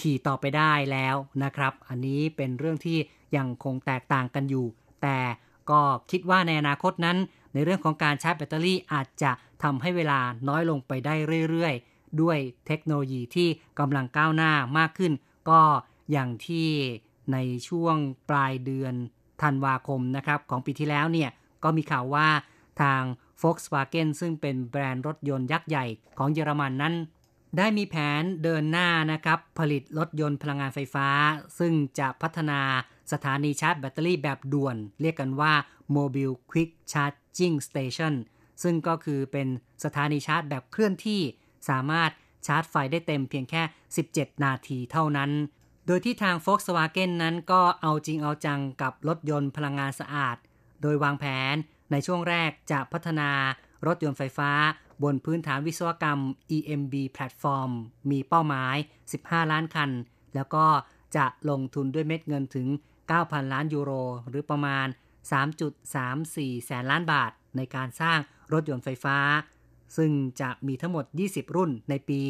[0.00, 2.98] ขี่ต่อไปได้แล้วนะครับ อันนี้เป็นเรื่องที่
[3.36, 4.66] ยังคงแตกต่างกันอยู่
[5.02, 5.18] แต่
[5.70, 5.80] ก็
[6.10, 7.18] คิดว่าในอนาคตนั้น
[7.54, 11.14] ในเรื่องของการชาร์จแบตเตอรี่อาจจะทำให้เวลาน้อยลงไปได้
[11.50, 15.12] เรื่อยๆ ด้วยเทคโนโลยีที่กำลังก้าวหน้ามากขึ้น
[15.50, 15.60] ก็
[16.12, 16.68] อย่างที่
[17.32, 17.96] ในช่วง
[18.30, 18.94] ปลายเดือน
[19.42, 21.30] ธันวาคมนะครับของปีที่แล้วเนี่ย
[21.64, 22.28] ก็มีข่าวว่า
[22.80, 23.02] ทาง
[23.40, 25.84] Volkswagen ซึ่งเป็นแบรนด์รถยนต์ยักษ์ใหญ่
[26.18, 26.94] ของเยอรมันนั้น
[27.58, 31.08] ได้มีแผนเดินหน้านะครับ ผลิตรถยนต์พลังงานไฟฟ้า
[31.58, 32.60] ซึ่งจะพัฒนา
[33.12, 35.52] สถานีชาร์จแบตเตอรี่แบบด่วน เรียกกันว่า
[35.96, 38.14] Mobile Quick Charging Station
[38.62, 39.48] ซึ่งก็คือเป็น
[39.84, 41.20] สถานีชาร์จแบบเคลื่อนที่
[41.68, 42.10] สามารถ
[42.46, 43.62] ชาร์จไฟได้เต็มเพียงแค่
[44.04, 45.30] 17 นาทีเท่านั้น
[45.86, 50.36] โดยที่ทาง Volkswagen นั้นก็เอาจริงเอาจังกับรถยนต์พลังงานสะอาด
[50.82, 51.54] โดยวางแผน
[51.90, 53.30] ในช่วงแรกจะพัฒนา
[53.86, 54.50] รถยนต์ไฟฟ้า
[55.02, 56.20] บนพื้นฐานวิศวกรรม
[56.56, 57.70] EMB Platform
[58.10, 58.76] มีเป้าหมาย
[59.14, 59.90] 15 ล้านคัน
[60.34, 60.66] แล้วก็
[61.16, 62.66] จะลงทุนด้วยเม็ดเงินถึง
[63.08, 63.90] 9,000 ล้านยูโร
[64.28, 64.86] หรือประมาณ
[65.76, 68.18] 3.34 แสนล้านบาท ในการสร้าง
[68.52, 69.18] รถยนต์ไฟฟ้า
[69.96, 72.20] ซึ่งจะมีทั้งหมด 20 รุ่นในปี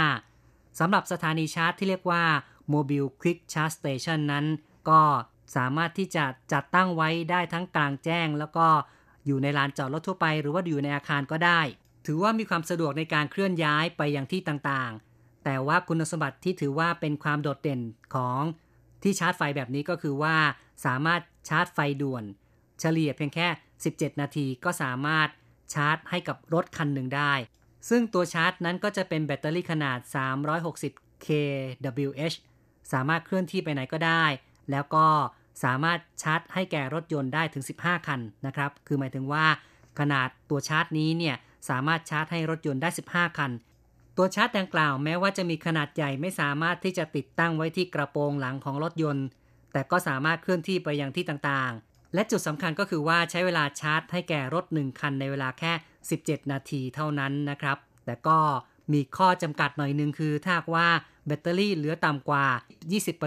[0.00, 2.24] 2025 สำหรับสถานีชาร์จที่เรียกว่า
[2.72, 4.46] Mobile Quick Charge Station นั้น
[4.88, 5.02] ก็
[5.56, 8.68] สามารถที่จะจัดตั้งไว้ได้ทั้งกลางแจ้งแล้วก็
[9.26, 11.60] อยู่ในลานจอดรถทั่วไป หรือว่าอยู่ในอาคารก็ได้
[12.06, 17.80] ถือว่ามีความสะดวกในการเคลื่อนย้ายไปยังที่ต่างๆ แต่ว่าคุณสมบัติที่ถือว่าเป็นความโดดเด่น
[18.14, 18.42] ของ
[19.02, 20.36] ที่ชาร์จไฟแบบนี้ก็คือว่า
[20.86, 22.24] สามารถชาร์จไฟด่วน
[22.80, 23.48] เฉลี่ยเพียงแค่
[23.84, 25.28] 17 นาทีก็สามารถ
[25.74, 27.32] ชาร์จให้กับรถคันหนึ่งได้
[27.88, 29.98] ซึ่งตัวชาร์จนั้นก็จะเป็นแบตเตอรี่ขนาด
[30.64, 32.34] 360 kWh
[32.92, 34.24] สามารถเคลื่อนที่ไปไหนก็ได้
[34.70, 35.06] แล้วก็
[35.62, 39.44] สามารถชาร์จให้แก่รถยนต์ได้ถึง 15 คันนะครับ คือหมายถึงว่า
[39.98, 41.36] ขนาดตัวชาร์จนี้เนี่ย
[41.68, 43.52] สามารถชาร์จให้รถยนต์ได้ 15 คัน
[44.16, 49.26] ตัวชาร์จดังกล่าวแม้ว่าจะมีขนาดใหญ่ไม่สามารถที่จะติดตั้งไว้ที่กระโปรงหลังของรถยนต์
[49.72, 55.72] แต่ก็สามารถเคลื่อนที่ไปยังที่ต่างๆ และจุดสำคัญก็คือว่าใช้เวลาชาร์จให้แก่รถ 1 คันในเวลาแค่
[56.12, 58.38] 17 นาทีเท่านั้นนะครับ แต่ก็
[58.92, 60.88] มีข้อจำกัดหน่อยนึงคือถ้าว่า
[61.26, 62.46] แบตเตอรี่เหลือต่ำกว่า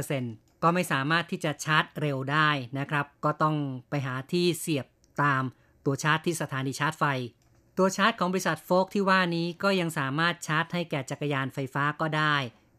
[0.05, 3.55] 20% ก็ไม่สามารถที่จะชาร์จเร็วได้นะครับ ก็ต้อง
[3.89, 4.85] ไปหาที่เสียบ
[5.23, 5.43] ตาม
[5.85, 7.03] ตัวชาร์จที่สถานีชาร์จไฟ
[7.77, 12.35] ตัวชาร์จของบริษัทโฟกที่ว่านี้ก็ยังสามารถชาร์จให้แก่จักรยานไฟฟ้าก็ได้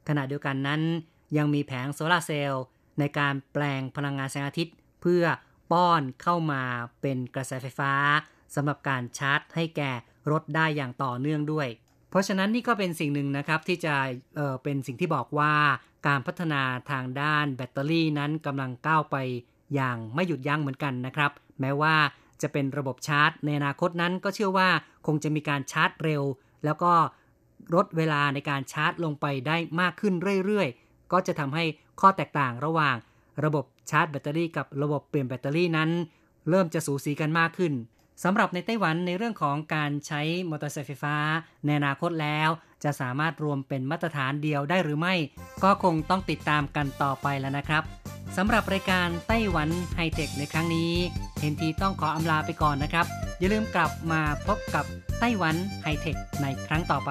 [0.08, 0.82] ขณะเดียวกันนั้น
[1.36, 2.64] ยังมีแผงโซลาเซลล์
[2.98, 5.24] ในการแปลงพลังงานแสงอาทิตย์ เพื่อ
[5.72, 6.62] ป้อนเข้ามา
[7.00, 7.92] เป็นกระแสไฟฟ้า
[8.54, 9.92] สำหรับการชาร์จให้แก่
[10.30, 11.68] รถได้อย่างต่อเนื่องด้วย
[12.10, 13.94] เพราะฉะนั้นนี่ก็เป็นสิ่งหนึ่งนะครับที่จะ
[14.36, 15.54] เเป็นสิ่งที่บอกว่า
[16.06, 19.16] การพัฒนาทางด้านแบตเตอรี่นั้นกำลังก้าวไป
[19.74, 21.94] อย่างไม่หยุดยั้งเหมือนกันนะครับ แม้ว่า
[22.42, 24.68] จะเป็นระบบชาร์จ ในอนาคตนั้นก็เชื่อว่า
[25.06, 26.22] คงจะมีการชาร์จเร็ว
[26.64, 26.92] แล้วก็
[27.74, 31.64] ลดเวลาในการชาร์จลงไปได้มากขึ้นเรื่อยๆ ก็จะทำให้
[32.00, 32.96] ข้อแตกต่างระหว่าง
[33.44, 35.90] ระบบชาร์จแบตเตอรี่กับระบบเปลี่ยนแบตเตอรี่นั้น
[36.50, 37.72] เริ่มจะสูสีกันมากขึ้น
[38.24, 41.16] สำหรับในไต้หวันในเรื่องของการใช้มอเตอร์ไซค์ไฟฟ้า
[41.64, 42.48] ในอนาคตแล้ว
[42.84, 45.14] จะสามารถรวมเป็นมาตรฐานเดียวได้หรือไม่
[45.64, 47.82] ก็คงต้องติดตามกันต่อไปแล้วนะครับ
[48.36, 50.92] สำหรับรายการไต้หวันไฮเทคในครั้งนี้
[51.40, 53.06] เห็นทีต้องขออำลาไปก่อนนะครับ
[53.38, 54.84] อย่าลืมกลับมาพบกับ
[55.20, 57.10] ไต้หวันไฮเทคในครั้งต่อไป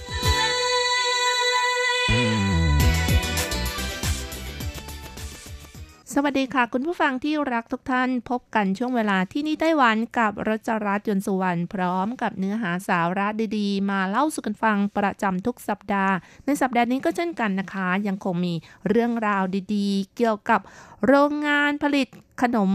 [6.15, 16.13] สวัสดีค่ะ คุณผู้ฟังที่รักทุกท่านพบกันช่วงเวลาที่นี่ไต้หวันกับรัจรัสยนต์สุวรรณพร้อมกับเนื้อหาสาระดีๆ มาเล่าสู่กันฟังประจำทุกสัปดาห์
[16.45, 18.53] ในสัปดาห์นี้ก็เช่นกันนะคะ ยังคงมี
[18.89, 19.43] เรื่องราว
[19.75, 20.61] ดีๆ เกี่ยวกับ
[21.05, 22.07] โรงงานผลิต
[22.41, 22.71] ขนม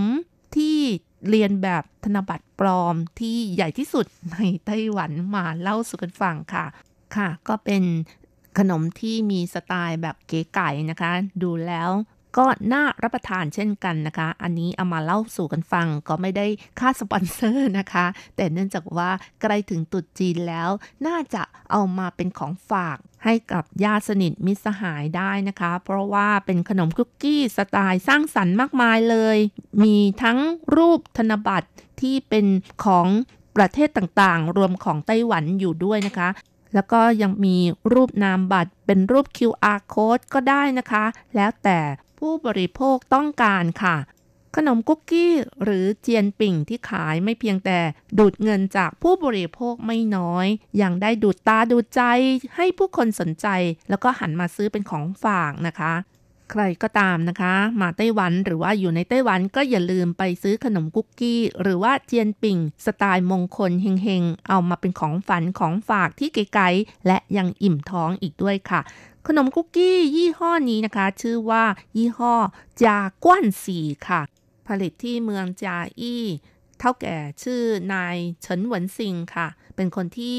[0.56, 0.78] ที่
[1.28, 6.66] เรียนแบบธนบัตรปลอมที่ใหญ่ที่สุดในไต้หวันมาเล่าสู่กันฟังค่ะ
[7.16, 7.82] ค่ะ ก็เป็น
[8.58, 11.10] ขนมที่มีสไตล์แบบเก๋ไก๋นะคะ
[11.42, 11.90] ดูแล้ว
[12.38, 16.46] ก็น่ารับประทานเช่นกันนะคะ อันนี้เอามาเล่าสู่กันฟังก็ไม่ได้
[16.80, 19.10] ค่าสปอนเซอร์นะคะ แต่เนื่องจากว่า
[19.42, 20.70] ใกล้ถึงตรุษจีนแล้ว
[21.06, 29.38] น่าจะเอามาเป็นของฝากให้กับญาติสนิทมิตรสหายได้นะคะ เพราะว่าเป็นขนมคุกกี้สไตล์สร้างสรรค์มากมายเลย
[29.84, 30.38] มีทั้ง
[30.76, 31.68] รูปธนบัตร
[32.00, 32.46] ที่เป็น
[32.84, 33.08] ของ
[33.56, 36.28] ประเทศต่างๆ รวมของไต้หวันอยู่ด้วยนะคะ
[36.74, 37.56] แล้วก็ยังมี
[37.92, 41.04] รูปนามบัตรเป็นรูป QR code ก็ได้นะคะ
[41.36, 41.78] แล้วแต่
[42.20, 43.96] ผู้บริโภคต้องการค่ะ
[44.56, 47.78] ขนมคุกกี้หรือเจียนปิ่งที่ขายไม่เพียงแต่
[48.18, 50.46] ดูดเงินจากผู้บริโภคไม่น้อย
[50.82, 52.02] ยังได้ดูดตาดูดใจ
[52.56, 53.46] ให้ผู้คนสนใจ
[53.88, 55.92] แล้วก็หันมาซื้อเป็นของฝากนะคะ
[56.50, 68.80] ใครก็ตามนะคะ มาไต้หวันหรือว่าอยู่ในไต้หวันก็อย่าลืมไปซื้อขนมคุกกี้ หรือว่าเจียนปิ่ง สไตล์มงคลเฮงๆ เอามาเป็นของฝันของฝากที่ไกลๆและยังอิ่มท้องอีกด้วยค่ะ
[69.28, 71.64] ขนมคุกกี้ยี่ห้อนี้นะคะ ชื่อว่า
[71.96, 72.34] ยี่ห้อ
[72.82, 74.20] จาก้วนสีค่ะ
[74.68, 76.24] ผลิตที่เมืองจาอี้
[76.78, 77.62] เท่าแก่ชื่อ
[77.92, 80.38] นายเฉินหวนซิงค่ะ เป็นคนที่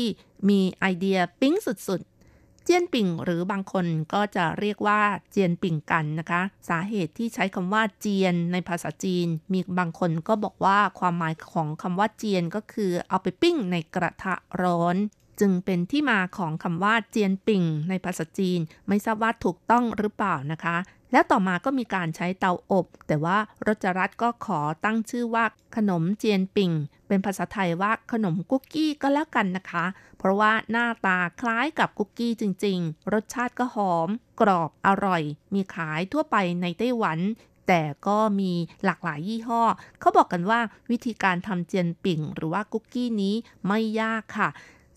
[0.50, 14.96] มีไอเดียปิ๊งสุดๆ เจียนปิ่งหรือบางคนก็จะเรียกว่าเจียนปิ่งกันนะคะ สาเหตุที่ใช้คำว่าเจียนในภาษาจีน มีบางคนก็บอกว่าความหมายของคำว่าเจียนก็คือเอาไปปิ้งในกระทะร้อน
[15.40, 20.78] จึงเป็นที่มาของคำว่าเจียนปิ่งในภาษาจีน ไม่ทราบว่าถูกต้องหรือเปล่านะคะ
[21.12, 25.46] แล้วต่อมาก็มีการใช้เตาอบ แต่ว่ารจรัสก็ขอตั้งชื่อว่า
[25.76, 26.72] ขนมเจียนปิ่ง
[27.08, 29.86] เป็นภาษาไทยว่าขนมคุกกี้ก็แล้วกันนะคะ
[30.18, 34.10] เพราะว่าหน้าตาคล้ายกับคุกกี้จริง ๆ รสชาติก็หอม
[34.42, 35.24] กรอบอร่อย
[35.54, 37.20] มีขายทั่วไปในไต้หวัน
[37.68, 38.52] แต่ก็มี
[38.86, 39.64] หลากหลายยี่ห้อ
[40.00, 40.60] เขาบอกกันว่า
[40.92, 43.36] วิธีการทำเจียนปิ่ง หรือว่าคุกกี้นี้
[43.68, 44.50] ไม่ยากค่ะ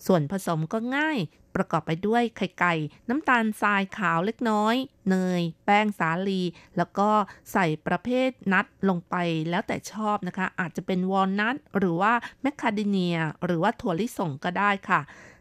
[0.07, 1.19] ส่วนผสมก็ง่าย
[1.55, 2.75] ประกอบไปด้วยไข่ไก่
[3.09, 4.75] น้ำตาลทรายขาวเล็กน้อย
[5.11, 6.43] เนย แป้งสาลี
[6.77, 7.11] แล้วก็
[7.53, 9.15] ใส่ประเภทนัทลงไป
[9.51, 15.01] แล้วแต่ชอบนะคะ อาจจะเป็นวอลนัทหรือว่าแมคคาเดเนีย หรือว่าถั่วลิสงก็ได้ค่ะ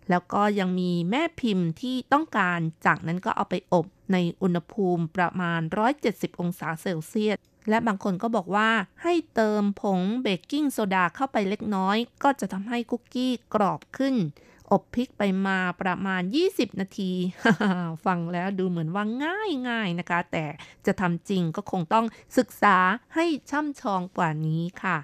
[0.10, 5.62] แล้วก็ยังมีแม่พิมพ์ที่ต้องการจากนั้นก็เอาไปอบในอุณหภูมิประมาณ
[6.02, 7.38] 170 องศาเซลเซียส
[7.70, 8.70] และบางคนก็บอกว่า
[9.04, 14.16] ให้เติมผงเบกกิ้งโซดาเข้าไปเล็กน้อย ก็จะทำให้คุกกี้กรอบขึ้น
[14.72, 17.12] อบพริกไปมาประมาณ 20 นาที
[18.06, 20.46] ฟังแล้วดูเหมือนว่าง่ายง่ายๆนะคะ แต่
[20.86, 22.06] จะทำจริงก็คงต้อง
[22.38, 22.78] ศึกษา
[23.16, 24.98] ให้ช่ำชองกว่านี้ค่ะ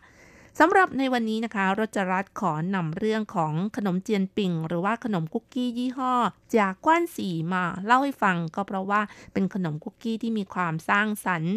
[0.60, 6.14] สำหรับในวันนี้นะคะรจรัสขอนำเรื่องของขนมเจียนปิ่ง หรือว่าขนมคุกกี้ยี่ห้อ
[6.56, 9.02] จากกว้านสีมาเล่าให้ฟังก็เพราะว่า
[9.34, 11.56] เป็นขนมคุกกี้ที่มีความสร้างสรรค์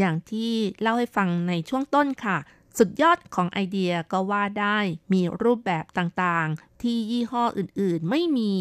[0.00, 2.38] อย่างที่เล่าให้ฟังในช่วงต้นค่ะ
[2.78, 4.78] สุดยอดของไอเดียก็ว่าได้
[5.12, 8.52] มีรูปแบบต่างๆ ที่ยี่ห้ออื่นๆไม่มี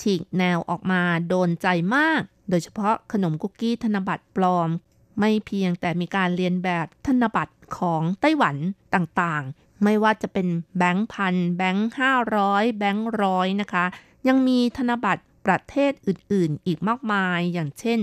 [0.00, 4.68] ฉีกแนวออกมาโดนใจมาก โดยเฉพาะขนมคุกกี้ธนบัตรปลอม
[5.20, 8.56] ไม่เพียงแต่มีการเรียนแบบธนบัตรของไต้หวัน
[8.94, 13.84] ต่างๆ ไม่ว่าจะเป็นแบงค์พันแบงค์ห้าร้อยแบงค์ร้อยนะคะ
[14.28, 17.98] ยังมีธนบัตรประเทศอื่นๆ อีกมากมาย อย่างเช่น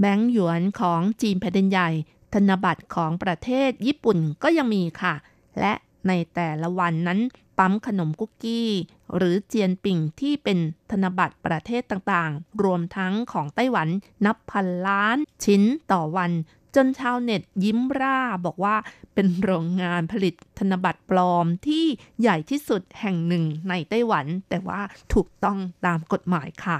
[0.00, 1.90] แบงค์หยวนของจีนแผ่นดินใหญ่
[2.34, 5.14] ธนบัตรของประเทศญี่ปุ่นก็ยังมีค่ะ
[5.60, 5.72] และ
[6.08, 7.20] ในแต่ละวันนั้น
[7.58, 8.70] ปั๊มขนมคุกกี้
[9.16, 10.58] หรือเจียนปิ่งที่เป็น
[10.90, 13.88] ธนบัตรประเทศต่างๆ รวมทั้งของไต้หวัน
[14.26, 15.62] นับพันล้านชิ้น
[15.92, 16.30] ต่อวัน
[16.76, 18.76] จนชาวเน็ตยิ้มร่าบอกว่า
[19.14, 21.84] เป็นโรงงานผลิตธนบัตรปลอมที่
[22.20, 24.80] ใหญ่ที่สุดแห่งหนึ่งในไต้หวัน แต่ว่า
[25.14, 26.78] ถูกต้องตามกฎหมายค่ะ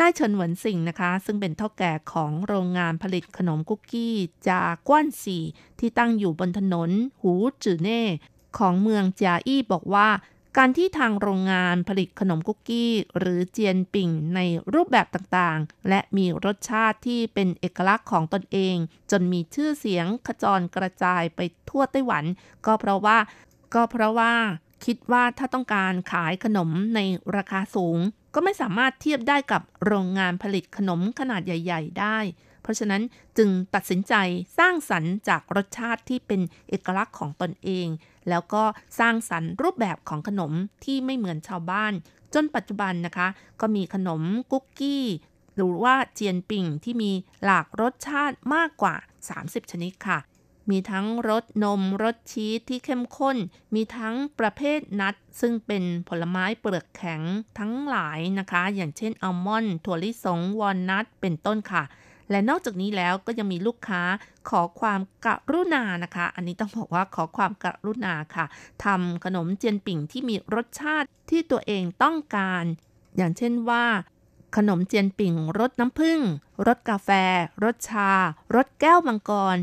[0.00, 4.14] นายเฉินเหวินสิงนะคะ ซึ่งเป็นเท่าแก่ของโรงงานผลิตขนมคุกกี้
[4.48, 5.38] จากกว้านซี
[5.78, 6.90] ที่ตั้งอยู่บนถนน
[7.20, 7.32] หู
[7.64, 8.02] จือเน่
[8.58, 10.08] ของเมืองจาอี้บอกว่า
[10.56, 14.40] การที่ทางโรงงานผลิตขนมคุกกี้ หรือเจียนปิ่งใน
[14.74, 18.76] รูปแบบต่างๆ และมีรสชาติที่เป็นเอกลักษณ์ของตนเอง
[19.10, 21.40] จนมีชื่อเสียงขจรกระจายไป
[21.70, 22.24] ทั่วไต้หวัน
[22.66, 23.18] ก็เพราะว่า
[23.74, 24.32] ก็เพราะว่า
[24.84, 27.00] คิดว่าถ้าต้องการขายขนมใน
[27.36, 27.98] ราคาสูง
[28.34, 32.18] ก็ไม่สามารถเทียบได้กับโรงงานผลิตขนมขนาดใหญ่ ๆ ได้
[32.62, 33.02] เพราะฉะนั้น
[33.38, 34.14] จึงตัดสินใจ
[34.58, 37.86] สร้างสรรค์จากรสชาติที่เป็นเอกลักษณ์ของตนเอง
[38.28, 38.62] แล้วก็
[38.98, 40.52] สร้างสรรค์รูปแบบของขนม
[40.84, 41.92] ที่ไม่เหมือนชาวบ้าน
[42.34, 43.28] จนปัจจุบันนะคะ
[43.60, 44.22] ก็มีขนม
[44.52, 45.04] กุ๊กกี้
[45.54, 47.12] หรือว่าเจียนปิ่งที่มี
[47.44, 48.94] หลากรสชาติมากกว่า
[49.32, 50.18] 30 ชนิดค่ะ
[50.70, 53.36] มีทั้งรสนมรสชีสที่เข้มข้น
[53.74, 57.22] มีทั้งประเภทนัทซึ่งเป็นผลไม้เปลือกแข็ง
[57.58, 61.84] ทั้งหลายนะคะ อย่างเช่นอัลมอนด์ถั่วลิสงวอลนัทเป็นต้นค่ะ
[62.30, 64.02] และนอกจากนี้แล้วก็ยังมีลูกค้า
[64.48, 68.44] ขอความกรุณานะคะ อันนี้ต้องบอกว่าขอความกรุณาค่ะ
[68.84, 72.64] ทำขนมเจียนปิ่งที่มีรสชาติที่ตัวเองต้องการ
[73.16, 73.84] อย่างเช่นว่า
[74.56, 76.20] ขนมเจียนปิ่งรสน้ำผึ้ง
[76.66, 77.10] รสกาแฟ
[77.64, 78.10] รสชา
[78.54, 79.56] รสแก้วมังกร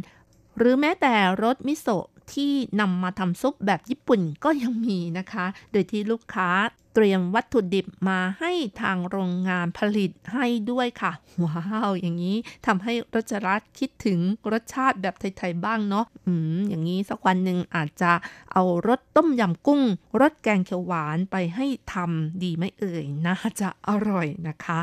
[0.57, 6.49] หรือแม้แต่รสมิโซะที่นำมาทำซุปแบบญี่ปุ่นก็ยังมีนะคะ โดยที่ลูกค้า
[6.93, 8.51] เตรียมวัตถุดิบมาให้
[8.81, 11.11] ทางโรงงานผลิตให้ด้วยค่ะ
[11.43, 14.19] ว้าว อย่างนี้ทำให้รจรัสคิดถึง
[14.51, 18.11] รสชาติแบบไทยๆบ้างเนาะอืมอย่างนี้สักวันหนึ่งอาจจะ
[18.53, 19.81] เอารสต้มยำกุ้ง
[20.21, 24.79] รสแกงเขียวหวานไปให้ทำดีไม่เอ่ยน่าจะอร่อยนะคะ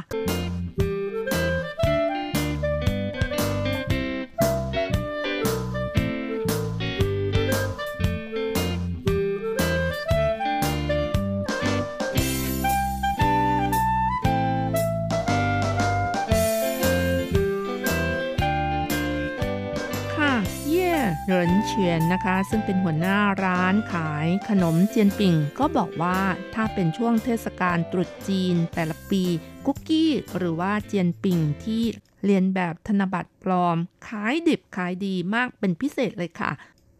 [21.26, 26.18] เหรินเฉียนนะคะ ซึ่งเป็นหัวหน้าร้านขายขนมเจียนปิ่ง ก็บอกว่า
[26.54, 29.22] ถ้าเป็นช่วงเทศกาลตรุษจีนแต่ละปี
[29.66, 31.82] กุ๊กกี้หรือว่าเจียนปิ่งที่
[32.24, 36.50] เรียนแบบธนบัตรปลอม ขายดิบขายดีมากเป็นพิเศษเลยค่ะ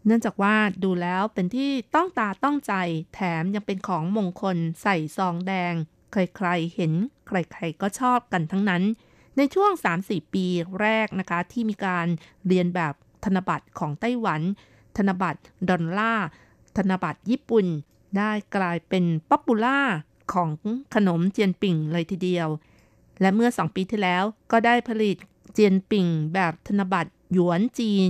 [0.05, 2.73] เนื่องจากว่าดูแล้วเป็นที่ต้องตาต้องใจ
[3.13, 5.73] แถมยังเป็นของมงคลใส่ซองแดง
[6.11, 6.93] ใครๆเห็น
[7.27, 8.83] ใครๆก็ชอบกันทั้งนั้น
[9.37, 9.71] ในช่วง
[10.03, 10.45] 3-4 ปี
[10.81, 12.07] แรกนะคะ ที่มีการ
[12.47, 12.93] เลียนแบบ
[13.23, 14.41] ธนบัตรของไต้หวัน
[14.97, 16.27] ธนบัตรดอลลาร์
[16.77, 17.65] ธนบัตรญี่ปุ่น
[18.17, 19.79] ได้กลายเป็น popular
[20.33, 20.49] ของ
[20.95, 22.47] ขนม 煎餅 เลยทีเดียว
[23.21, 25.17] และเมื่อสองปีที่แล้วก็ได้ผลิต
[25.53, 28.09] 煎餅 แบบธนบัตรหยวนจีน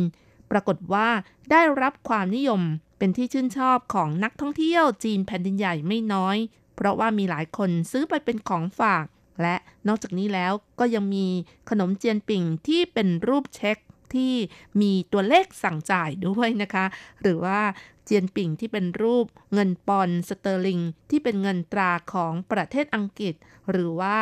[0.52, 1.08] ปรากฏว่า
[1.52, 2.62] ได้รับความนิยม
[2.98, 6.38] เป็นที่ชื่นชอบของนักท่องเที่ยวจีนแผ่นดินใหญ่ไม่น้อย
[6.76, 9.06] เพราะว่ามีหลายคนซื้อไปเป็นของฝาก
[9.42, 9.56] และ
[9.88, 11.28] นอกจากนี้แล้วก็ยังมี
[11.70, 13.78] ขนม 煎餅 ที่เป็นรูปเช็ค
[14.16, 14.34] ที่
[14.82, 16.86] มีตัวเลขสั่งจ่ายด้วยนะคะ
[17.22, 17.60] หรือว่า
[18.06, 23.34] 煎餅 ที่เป็นรูปเงินปอนด์สเตอร์ลิง ที่เป็นเงินตราของประเทศอังกฤษ
[23.72, 24.16] หรือว่า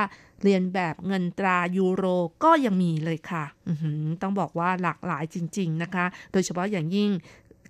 [0.44, 2.06] เลียนแบบเงินตรายูโร
[2.44, 3.46] ก็ยังมีเลยค่ะ
[4.22, 7.12] ต้องบอกว่าหลากหลายจริง ๆ นะคะ โดยเฉพาะอย่างยิ่ง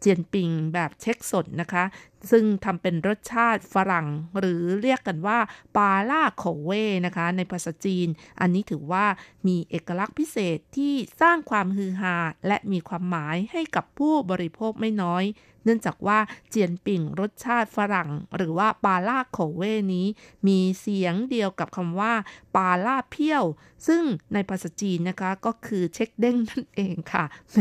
[0.02, 1.84] 煎餅 แบบเช็คสดนะคะ
[2.32, 4.08] ซึ่งทำเป็นรสชาติฝรั่ง
[4.40, 5.40] หรือเรียกกันว่า
[5.78, 6.72] 芭樂口味
[7.06, 8.08] นะคะ ในภาษาจีน
[8.40, 9.06] อันนี้ถือว่า
[9.48, 12.16] มีเอกลักษณ์พิเศษที่สร้างความฮือฮา
[12.48, 15.24] และมีความหมายให้กับผู้บริโภคไม่น้อย
[15.64, 20.08] เนื่องจากว่า煎餅 รสชาติฝรั่ง หรือว่า 芭樂口味 นี้
[20.48, 22.14] มีเสียงเดียวกับคำว่า
[22.56, 23.44] 芭樂票
[23.88, 27.60] ซึ่งในภาษาจีนนะคะก็คือเช็คเด้งนั่นเองค่ะแหม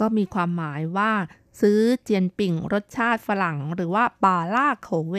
[0.00, 1.12] ก็มีความหมายว่า
[1.60, 5.16] ซื้อเจียนปิ่งรสชาติฝรั่ง หรือว่าปาล่าโคเว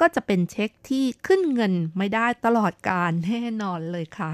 [0.00, 4.30] ก็จะเป็นเช็คที่ขึ้นเงินไม่ได้ตลอดการแน่นอนเลยค่ะ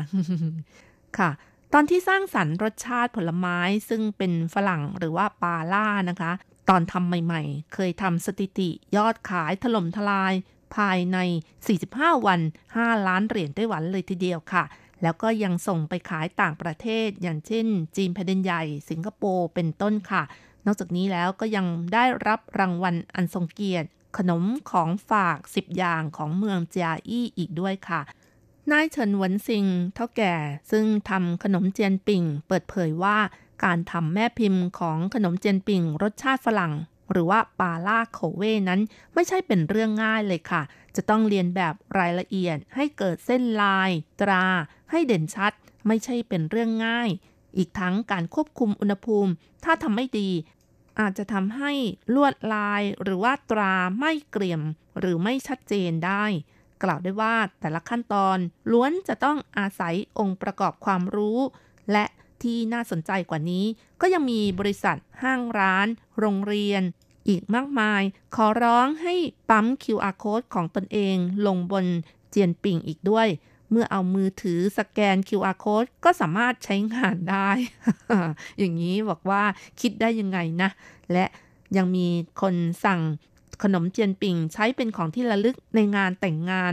[1.18, 1.30] ค่ะ
[1.72, 6.32] ตอนที่สร้างสรรค์รสชาติผลไม้ซึ่งเป็นฝรั่งหรือว่าปาล่านะคะ
[6.68, 10.32] ตอนทำใหม่ๆ เคยทำสถิติยอดขายถล่มทลาย
[10.76, 11.18] ภายใน
[11.70, 12.40] 45 วัน
[12.74, 14.64] 5 ล้านเหรียญไต้หวันเลยทีเดียวค่ะ
[15.02, 20.22] แล้วก็ยังส่งไปขายต่างประเทศ อย่างเช่น จีนแผ่นดินใหญ่ สิงคโปร์เป็นต้นค่ะ
[20.66, 23.88] นอกจากนี้แล้วก็ยังได้รับรางวัลอันทรงเกียรติ
[24.18, 28.00] ขนมของฝาก 10 อย่างของเมืองเจียอี้อีกด้วยค่ะ
[28.70, 30.34] นายเฉินหวนซิงเท่าแก่
[30.70, 33.18] ซึ่งทำขนมเจียนปิ่ง เปิดเผยว่า
[33.64, 36.72] การทำแม่พิมพ์ของขนมเจียนปิ่ง รสชาติฝรั่ง
[37.10, 38.80] หรือว่าปาล่าโคเวนั้น
[39.14, 40.62] ไม่ใช่เป็นเรื่องง่ายเลยค่ะ
[40.96, 43.90] จะต้องเรียนแบบรายละเอียดให้เกิดเส้นลาย
[44.20, 44.44] ตรา
[44.90, 45.52] ให้เด่นชัด
[45.86, 47.08] ไม่ใช่เป็นเรื่องง่าย
[47.56, 49.32] อีกทั้งการควบคุมอุณหภูมิ
[49.64, 50.30] ถ้าทำไม่ดี
[51.00, 51.72] อาจจะทำให้
[52.14, 54.62] ลวดลายหรือว่าตราไม่เกลี่ยม
[54.98, 56.24] หรือไม่ชัดเจนได้
[56.82, 58.38] กล่าวได้ว่าแต่ละขั้นตอน
[58.72, 61.38] ล้วนจะต้องอาศัยองค์ประกอบความรู้
[61.92, 62.04] และ
[62.42, 63.64] ที่น่าสนใจกว่านี้
[64.00, 65.86] ก็ยังมีบริษัทห้างร้าน
[66.18, 66.82] โรงเรียน
[67.28, 68.02] อีกมากมาย
[68.34, 69.14] ขอร้องให้
[69.50, 71.86] ปั๊ม QR code ของตนเองลงบน
[72.30, 73.28] เจียนปิ่งอีกด้วย
[73.70, 77.50] เมื่อเอามือถือสแกน QR code ก็สามารถใช้งานได้
[78.58, 79.42] อย่างนี้บอกว่า
[79.80, 80.70] คิดได้ยังไงนะ
[81.12, 81.24] และ
[81.76, 82.06] ยังมี
[82.40, 82.54] คน
[82.84, 83.00] สั่ง
[83.62, 86.72] ขนมเจียนปิ่งใช้เป็นของที่ระลึกในงานแต่งงาน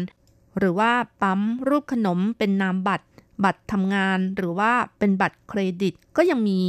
[0.57, 0.91] หรือว่า
[1.21, 3.07] ปั๊มรูปขนมเป็นนามบัตร
[3.43, 6.59] บัตรทำงานหรือว่าเป็นบัตรเครดิตก็ยังมี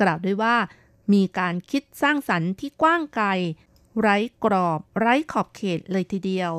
[0.00, 0.54] กล่าวด้วยว่า
[1.12, 3.26] มีการคิดสร้างสรรค์ที่กว้างไกล
[4.00, 6.52] ไร้กรอบ ไร้ขอบเขตเลยทีเดียว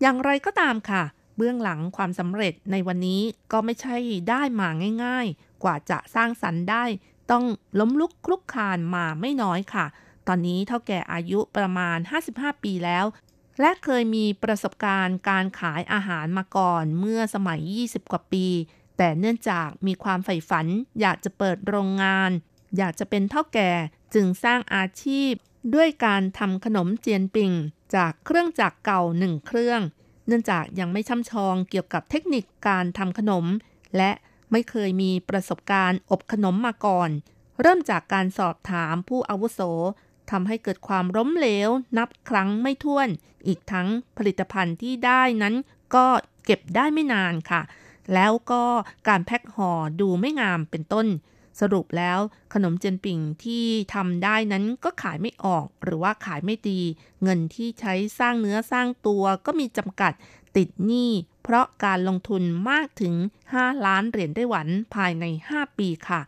[0.00, 1.02] อย่างไรก็ตามค่ะ
[1.36, 3.22] เบื้องหลังความสำเร็จในวันนี้
[3.52, 3.96] ก็ไม่ใช่
[4.28, 4.68] ได้มา
[5.04, 6.84] ง่ายๆ กว่าจะสร้างสรรค์ได้
[7.30, 7.44] ต้อง
[7.80, 9.86] ล้มลุกคลุกคลานมาไม่น้อยค่ะ
[10.26, 11.98] ตอนนี้เท่าแก่อายุประมาณ
[12.30, 13.04] 55 ปีแล้ว
[13.60, 18.46] และเคยมีประสบการณ์การขายอาหารมาก่อนเมื่อสมัย 20 กว่าปี
[18.98, 20.66] แต่เนื่องจากมีความใฝ่ฝัน
[21.00, 22.30] อยากจะเปิดโรงงาน
[22.76, 23.70] อยากจะเป็นเท่าแก่
[24.14, 25.32] จึงสร้างอาชีพ
[25.74, 27.52] ด้วยการทำขนมเจียนปิง
[27.94, 29.80] จากเครื่องจักรเก่าหนึ่งเครื่อง
[30.26, 33.44] เนื่องจากยังไม่ช่ำชองเกี่ยวกับเทคนิคการทำขนม
[33.96, 34.10] และ
[34.52, 37.10] ไม่เคยมีประสบการณ์อบขนมมาก่อน
[37.60, 39.60] เริ่มจากการสอบถามผู้อาวุโส
[40.30, 41.68] ทำให้เกิดความล้มเหลว
[41.98, 43.08] นับครั้งไม่ถ้วน
[43.46, 45.54] อีกทั้งผลิตภัณฑ์ที่ได้นั้น
[45.94, 46.06] ก็
[46.44, 47.62] เก็บได้ไม่นานค่ะ
[48.14, 48.62] แล้วก็
[49.08, 49.70] การแพ็คห่อ
[50.00, 51.06] ดูไม่งามเป็นต้น
[51.60, 52.18] สรุปแล้ว
[52.54, 56.80] ขนมเจียนปิ่งที่ทำได้นั้นก็ขายไม่ออกหรือว่าขายไม่ดี
[57.22, 60.12] เงินที่ใช้สร้างเนื้อสร้างตัวก็มีจำกัด
[60.56, 61.10] ติดหนี้
[61.42, 63.14] เพราะการลงทุนมากถึง
[63.50, 66.22] 5 ล้านเหรียญไต้หวันภายใน 5 ปีค่ะ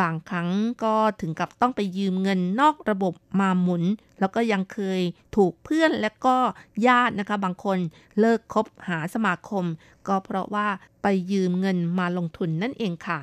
[0.00, 0.48] บางครั้ง
[0.84, 3.84] ก็ถึงกับต้องไปยืมเงินนอกระบบมาหมุน
[4.20, 5.00] แล้วก็ยังเคย
[5.36, 6.36] ถูกเพื่อนและก็
[6.86, 7.78] ญาตินะคะ บางคน
[8.20, 9.64] เลิกคบหาสมาคม
[10.08, 10.68] ก็เพราะว่า
[11.02, 13.18] ไปยืมเงินมาลงทุนนั่นเองค่ะ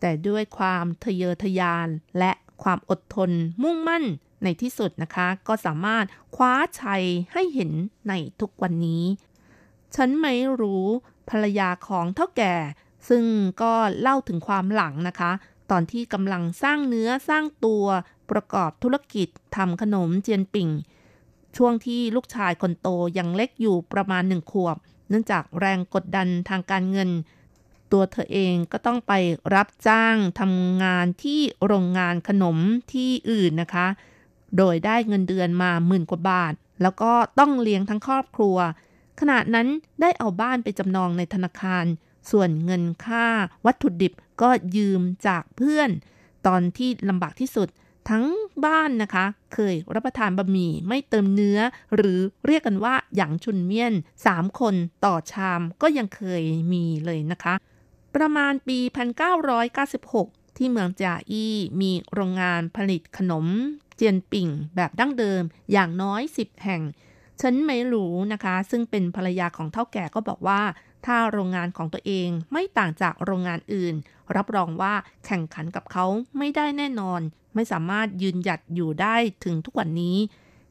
[0.00, 1.88] แต่ด้วยความทะเยอทะยาน
[2.18, 2.32] และ
[2.62, 3.30] ความอดทน
[3.62, 4.04] มุ่งมั่น
[4.42, 7.72] ในที่สุดนะคะ ก็สามารถคว้าชัยให้เห็น
[8.08, 9.04] ในทุกวันนี้
[9.94, 10.86] ฉันไม่รู้
[11.30, 12.54] ภรรยาของเท่าแก่
[13.08, 13.24] ซึ่ง
[13.62, 15.32] ก็เล่าถึงความหลังนะคะ
[15.70, 17.84] ตอนที่กำลังสร้างเนื้อสร้างตัว
[18.30, 20.68] ประกอบธุรกิจทำขนมเจียนปิ่ง
[21.56, 22.88] ช่วงที่ลูกชายคนโต
[23.18, 24.76] ยังเล็กอยู่ประมาณหนึ่งขวบ
[25.08, 27.10] เนื่องจากแรงกดดันทางการเงิน
[27.92, 29.12] ตัวเธอเองก็ต้องไป
[29.54, 32.56] รับจ้างทำงานที่โรงงานขนม
[32.92, 33.86] ที่อื่นนะคะ
[34.56, 38.56] โดยได้เงินเดือนมาหมื่นกว่าบาท แล้วก็ต้องเลี้ยงทั้งครอบครัว
[39.20, 39.68] ขณะนั้น
[40.00, 41.84] ได้เอาบ้านไปจำนองในธนาคาร
[42.30, 43.26] ส่วนเงินค่า
[43.66, 44.12] วัตถุดิบ
[44.42, 45.90] ก็ยืมจากเพื่อน
[46.46, 47.68] ตอนที่ลำบากที่สุด
[48.08, 48.24] ทั้ง
[48.64, 49.24] บ้านนะคะ
[49.54, 51.58] เคยรับประทานบะหมี่ไม่เติมเนื้อ
[51.96, 53.94] หรือเรียกกันว่าหยางชุนเมียน
[54.26, 54.74] สามคน
[55.04, 57.54] ต่อชามก็ยังเคยมีเลยนะคะ
[58.16, 58.78] ประมาณปี
[59.48, 63.46] 1996 ที่เมืองจ่าอี้มีโรงงานผลิตขนม
[63.96, 65.42] เจียนปิ่งแบบดั้งเดิม
[65.72, 66.82] อย่างน้อย 10 แห่ง
[67.40, 70.62] ฉันไม่รู้นะคะ ซึ่งเป็นภรรยาของเท่าแก่ก็บอกว่า
[71.06, 73.94] ถ้าโรงงานของตัวเองไม่ต่างจากโรงงานอื่น
[74.36, 74.94] รับรองว่า
[75.26, 76.06] แข่งขันกับเขา
[76.38, 77.20] ไม่ได้แน่นอน
[77.54, 80.16] ไม่สามารถยืนหยัดอยู่ได้ถึงทุกวันนี้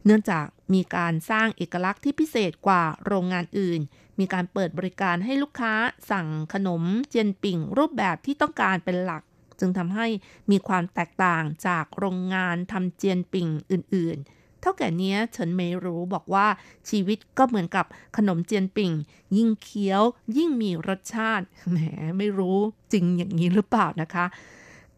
[0.05, 3.81] เนื่องจากมีการสร้างเอกลักษณ์ที่พิเศษกว่าโรงงานอื่น
[4.19, 5.73] มีการเปิดบริการให้ลูกค้า
[6.11, 9.23] สั่งขนมเจียนปิ่งรูปแบบที่ต้องการเป็นหลัก
[9.59, 10.07] จึงทำให้
[10.51, 16.47] มีความแตกต่างจากโรงงานทำเจียนปิ่งอื่น ๆ เท่าแก่นี้เฉินไม่รู้บอกว่า
[16.89, 17.85] ชีวิตก็เหมือนกับ
[18.17, 18.91] ขนมเจียนปิ่ง
[19.37, 20.01] ยิ่งเคี้ยว
[20.37, 21.77] ยิ่งมีรสชาติแหม
[22.17, 22.57] ไม่รู้
[22.93, 24.25] จริงอย่างนี้หรือเปล่านะคะ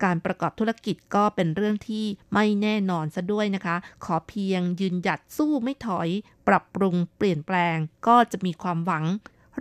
[0.04, 3.76] การประกอบธุรกิจก็เป็นเรื่องที่ไม่แน่นอนซะด้วยนะคะ
[4.06, 6.10] ขอเพียงยืนหยัดสู้ไม่ถอย
[6.48, 7.78] ปรับปรุงเปลี่ยนแปลง
[8.08, 9.06] ก็จะมีความหวัง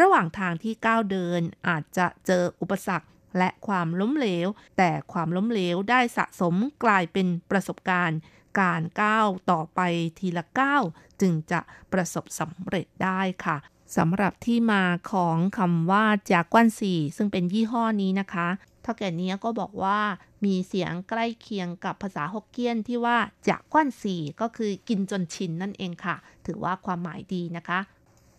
[0.00, 3.08] ระหว่างทางที่ก้าวเดินอาจจะเจออุปสรรค
[3.38, 8.18] และความล้มเหลว แต่ความล้มเหลวได้สะสมกลายเป็นประสบการณ์
[8.60, 9.80] การก้าวต่อไป
[10.18, 10.82] ทีละก้าว
[11.20, 11.60] จึงจะ
[11.92, 13.56] ประสบสำเร็จได้ค่ะ
[13.96, 14.82] สำหรับที่มา
[15.12, 18.48] ของคำว่าจาก้วนสี่ซึ่งเป็นยี่ห้อนี้นะคะ
[18.88, 19.98] ท่าแก่นี้ก็บอกว่า
[20.44, 23.16] มีเสียงใกล้เคียงกับภาษาฮกเกี้ยนที่ว่า
[23.48, 26.16] จาก้วนสี่ก็คือกินจนชินนั่นเองค่ะ
[26.46, 27.80] ถือว่าความหมายดีนะคะ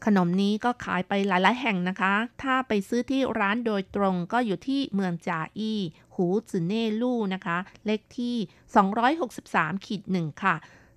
[0.06, 5.80] ขนมนี้ก็ขายไปหลาย ๆ แห่งนะคะ ถ้าไปซื้อที่ร้านโดยตรงก็อยู่ที่เมืองจาอี้
[6.16, 8.36] หูจื่เน่ลู่นะคะ เลขที่
[9.16, 10.56] 263ขีดหนึ่งค่ะ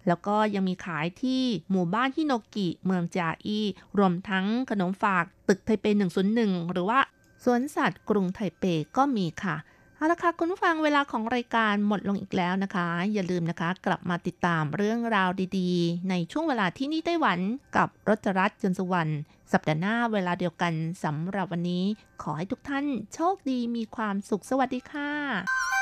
[0.09, 3.67] แล้วก็ยังมีขายที่หมู่บ้านฮิโนกิ เมืองจาอี้
[3.99, 5.87] รวมทั้งขนมฝากตึกไทเป
[6.29, 7.01] 101 หรือว่า
[7.45, 8.65] สวนสัตว์กรุงไทเป
[8.97, 9.57] ก็มีค่ะ
[9.97, 17.39] เอาละค่ะคุณผู้ฟังเวลาของรายการหมดลงอีกแล้วนะคะ อย่าลืมนะคะ กลับมาติดตามเรื่องราวดีๆ ในช่วงเวลาที่นี่ไต้หวัน
[17.77, 19.13] กับรจรัสจนสุวรรณ
[19.53, 20.73] สัปดาห์หน้าเวลาเดียวกัน
[21.05, 21.85] สำหรับวันนี้
[22.23, 25.82] ขอให้ทุกท่านโชคดีมีความสุขสวัสดีค่ะ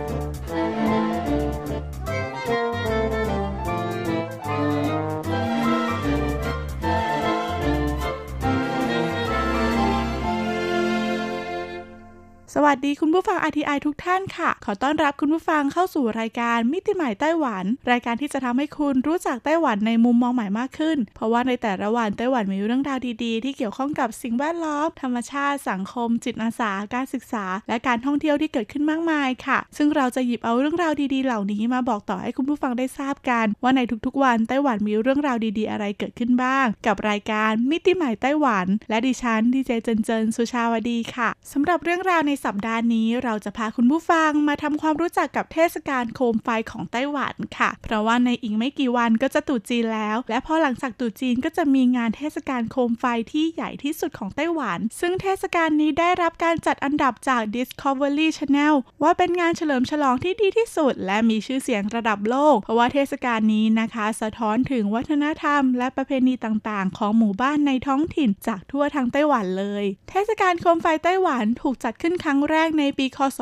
[12.55, 35.71] สวัสดีคุณผู้ฟัง RTI ทุกท่านค่ะ ขอต้อนรับคุณผู้ฟังเข้าสู่รายการมิติใหม่ไต้หวัน รายการที่จะทำให้คุณรู้จักไต้หวันในมุมมองใหม่มากขึ้น เพราะว่าในแต่ละวันไต้หวันมีเรื่องราวดีๆ ที่เกี่ยวข้องกับสิ่งแวดล้อม ธรรมชาติ สังคม จิตอาสา การศึกษา และการท่องเที่ยวที่เกิดขึ้นมากมายค่ะ ซึ่งเราจะหยิบเอาเรื่องราวดีๆ เหล่านี้มาบอกต่อให้คุณผู้ฟังได้ทราบกัน ว่าในทุกๆวันไต้หวันมีเรื่องราวดีๆ
[35.71, 73.39] อะไรเกิดขึ้นบ้าง กับรายการมิติใหม่ไต้หวัน และดิฉันดีเจเจนเจนสุชาวดีค่ะสำหรับเรื่องราวในสัปดาห์นี้เราจะพาคุณผู้ฟังมาทำความรู้จักกับเทศกาลโคมไฟของไต้หวันค่ะ เพราะว่าในอีกไม่กี่วันก็จะตรุษจีนแล้ว และพอหลังจากตรุษจีนก็จะมีงานเทศกาลโคมไฟที่ใหญ่ที่สุดของไต้หวัน ซึ่งเทศกาลนี้ได้รับการจัดอันดับจาก Discovery Channel ว่าเป็นงานเฉลิมฉลองที่ดีที่สุด และมีชื่อเสียงระดับโลก เพราะว่าเทศกาลนี้นะคะ สะท้อนถึงวัฒนธรรม และประเพณีต่างๆ ของหมู่บ้านในท้องถิ่นจากทั่วทั้งไต้หวันเลย เทศกาลโคมไฟไต้หวันถูกจัดขึ้นครั้ง้งแรกในปีคศ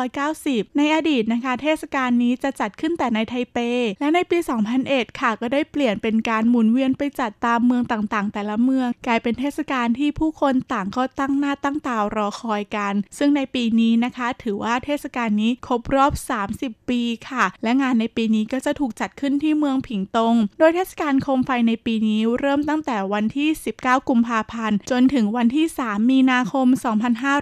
[0.00, 3.58] 1990 ในอดีตนะคะ เทศกาลนี้จะจัดขึ้นแต่ในไทเป
[4.00, 4.38] และในปี
[4.78, 16.12] 2001 ค่ะ ก็ได้เปลี่ยนเป็นการหมุนเวียนไปจัดตามเมืองต่างๆ แต่ละเมือง กลายเป็นเทศกาลที่ผู้คนต่างก็ตั้งหน้าตั้งตารอคอยกัน ซึ่งในปีนี้นะคะ ถือว่าเทศกาลนี้ครบรอบ
[16.52, 23.48] 30 ปีค่ะ และงานในปีนี้ก็จะถูกจัดขึ้นที่เมืองผิงตง โดยเทศกาลโคมไฟในปีนี้เริ่มตั้งแต่วันที่
[23.78, 26.66] 19 กุมภาพันธ์ จนถึงวันที่ 3 มีนาคม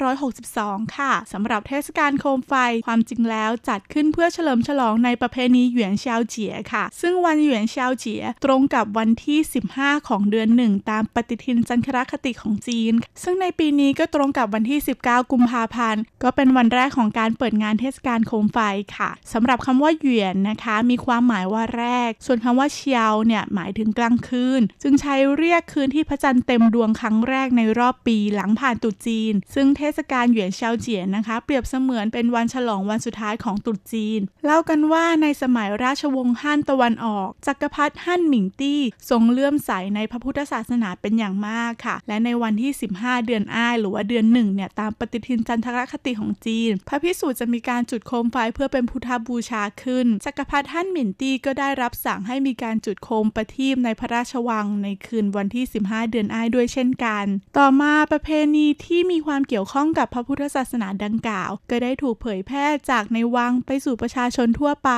[0.03, 0.64] 2562
[0.97, 2.55] ค่ะสำหรับเทศกาลโคมไฟ
[2.87, 9.39] ความจริงแล้วจัดขึ้นเพื่อเฉลิมฉลองในประเพณีหยวนเซียวเจียค่ะ ซึ่งวันหยวนเซียวเจียตรงกับวันที่
[9.75, 12.93] 15 ของเดือนหนึ่งตามปฏิทินจันทรคติของจีน
[13.23, 18.59] ซึ่งในปีนี้ก็ตรงกับวันที่ 19 กุมภาพันธ์ก็เป็นวันแรกของการเปิดงานเทศกาลโคมไฟ
[18.97, 38.81] ค่ะสำหรับคำว่าหยวนนะคะ มีความหมายว่าแรก ส่วนคำว่าเชียวเนี่ยหมายถึงกลางคืน จึงใช้เรียกคืนที่พระจันทร์เต็มดวงครั้งแรกในรอบปีหลังผ่านตุจีน ซึ่งเทศกาลหยวนเซียวเจียนะคะ เปรียบเสมือนเป็นวันฉลองวันสุดท้ายของตรุษจีน เล่ากันว่าในสมัยราชวงศ์ฮั่นตะวันออก จักรพรรดิฮั่นหมิงตี้
[39.11, 57.25] ทรงเลื่อมใสในพระพุทธศาสนาเป็นอย่างมากค่ะ และในวันที่ 15 เดือนอ้ายหรือว่าเดือนหนึ่งเนี่ยตามปฏิทินจันทรคติของจีน พระพิสุจะมีการจุดโคมไฟเพื่อเป็นพุทธบูชาขึ้น จักรพรรดิฮั่นหมิงตี้ก็ได้รับสั่งให้มีการจุดโคมประทีปในพระราชวังในคืนวันที่ 15 เดือนอ้ายด้วยเช่นกัน
[57.59, 64.91] ต่อมาประเพณีที่มีความเกี่ยวข้องกับพระพุทธศาสนาดังกล่าว ก็ได้ถูกเผยแพร่จากในวังไปสู่ประชาชนทั่วไป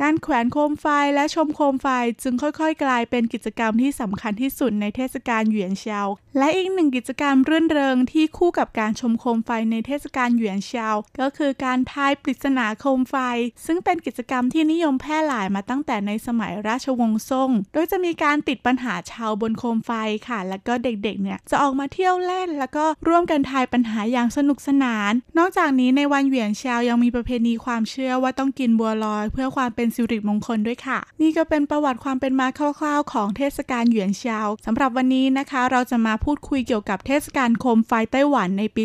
[0.00, 1.86] การแขวนโคมไฟและชมโคมไฟ
[2.22, 6.02] จึงค่อยๆ กลายเป็นกิจกรรมที่สำคัญที่สุดในเทศกาลหยวนเชา
[6.38, 10.88] และอีกหนึ่งกิจกรรมรื่นเริงที่คู่กับการชมโคมไฟในเทศกาลหยวนเชา
[11.20, 13.16] ก็คือการทายปริศนาโคมไฟ
[13.66, 19.90] ซึ่งเป็นกิจกรรมที่นิยมแพร่หลายมาตั้งแต่ในสมัยราชวงศ์ซ่ง โดยจะมีการติดปัญหาชาวบนโคมไฟ
[20.28, 38.84] ค่ะ แล้วก็เด็กๆเนี่ยจะออกมาเที่ยวเล่น แล้วก็ร่วมกันทายปัญหาอย่างสนุกสนาน นอกจากนี้ในวันหยวนเชายังมีประเพณีความเชื่อว่าต้องกินบัวลอย เพื่อความเป็นสิริมงคลด้วยค่ะ นี่ก็เป็นประวัติความเป็นมาคร่าวๆ ของเทศกาลหยวนเชาสำหรับวันนี้นะคะ เราจะมาพูดคุยเกี่ยวกับเทศกาลโคมไฟไต้หวันในปี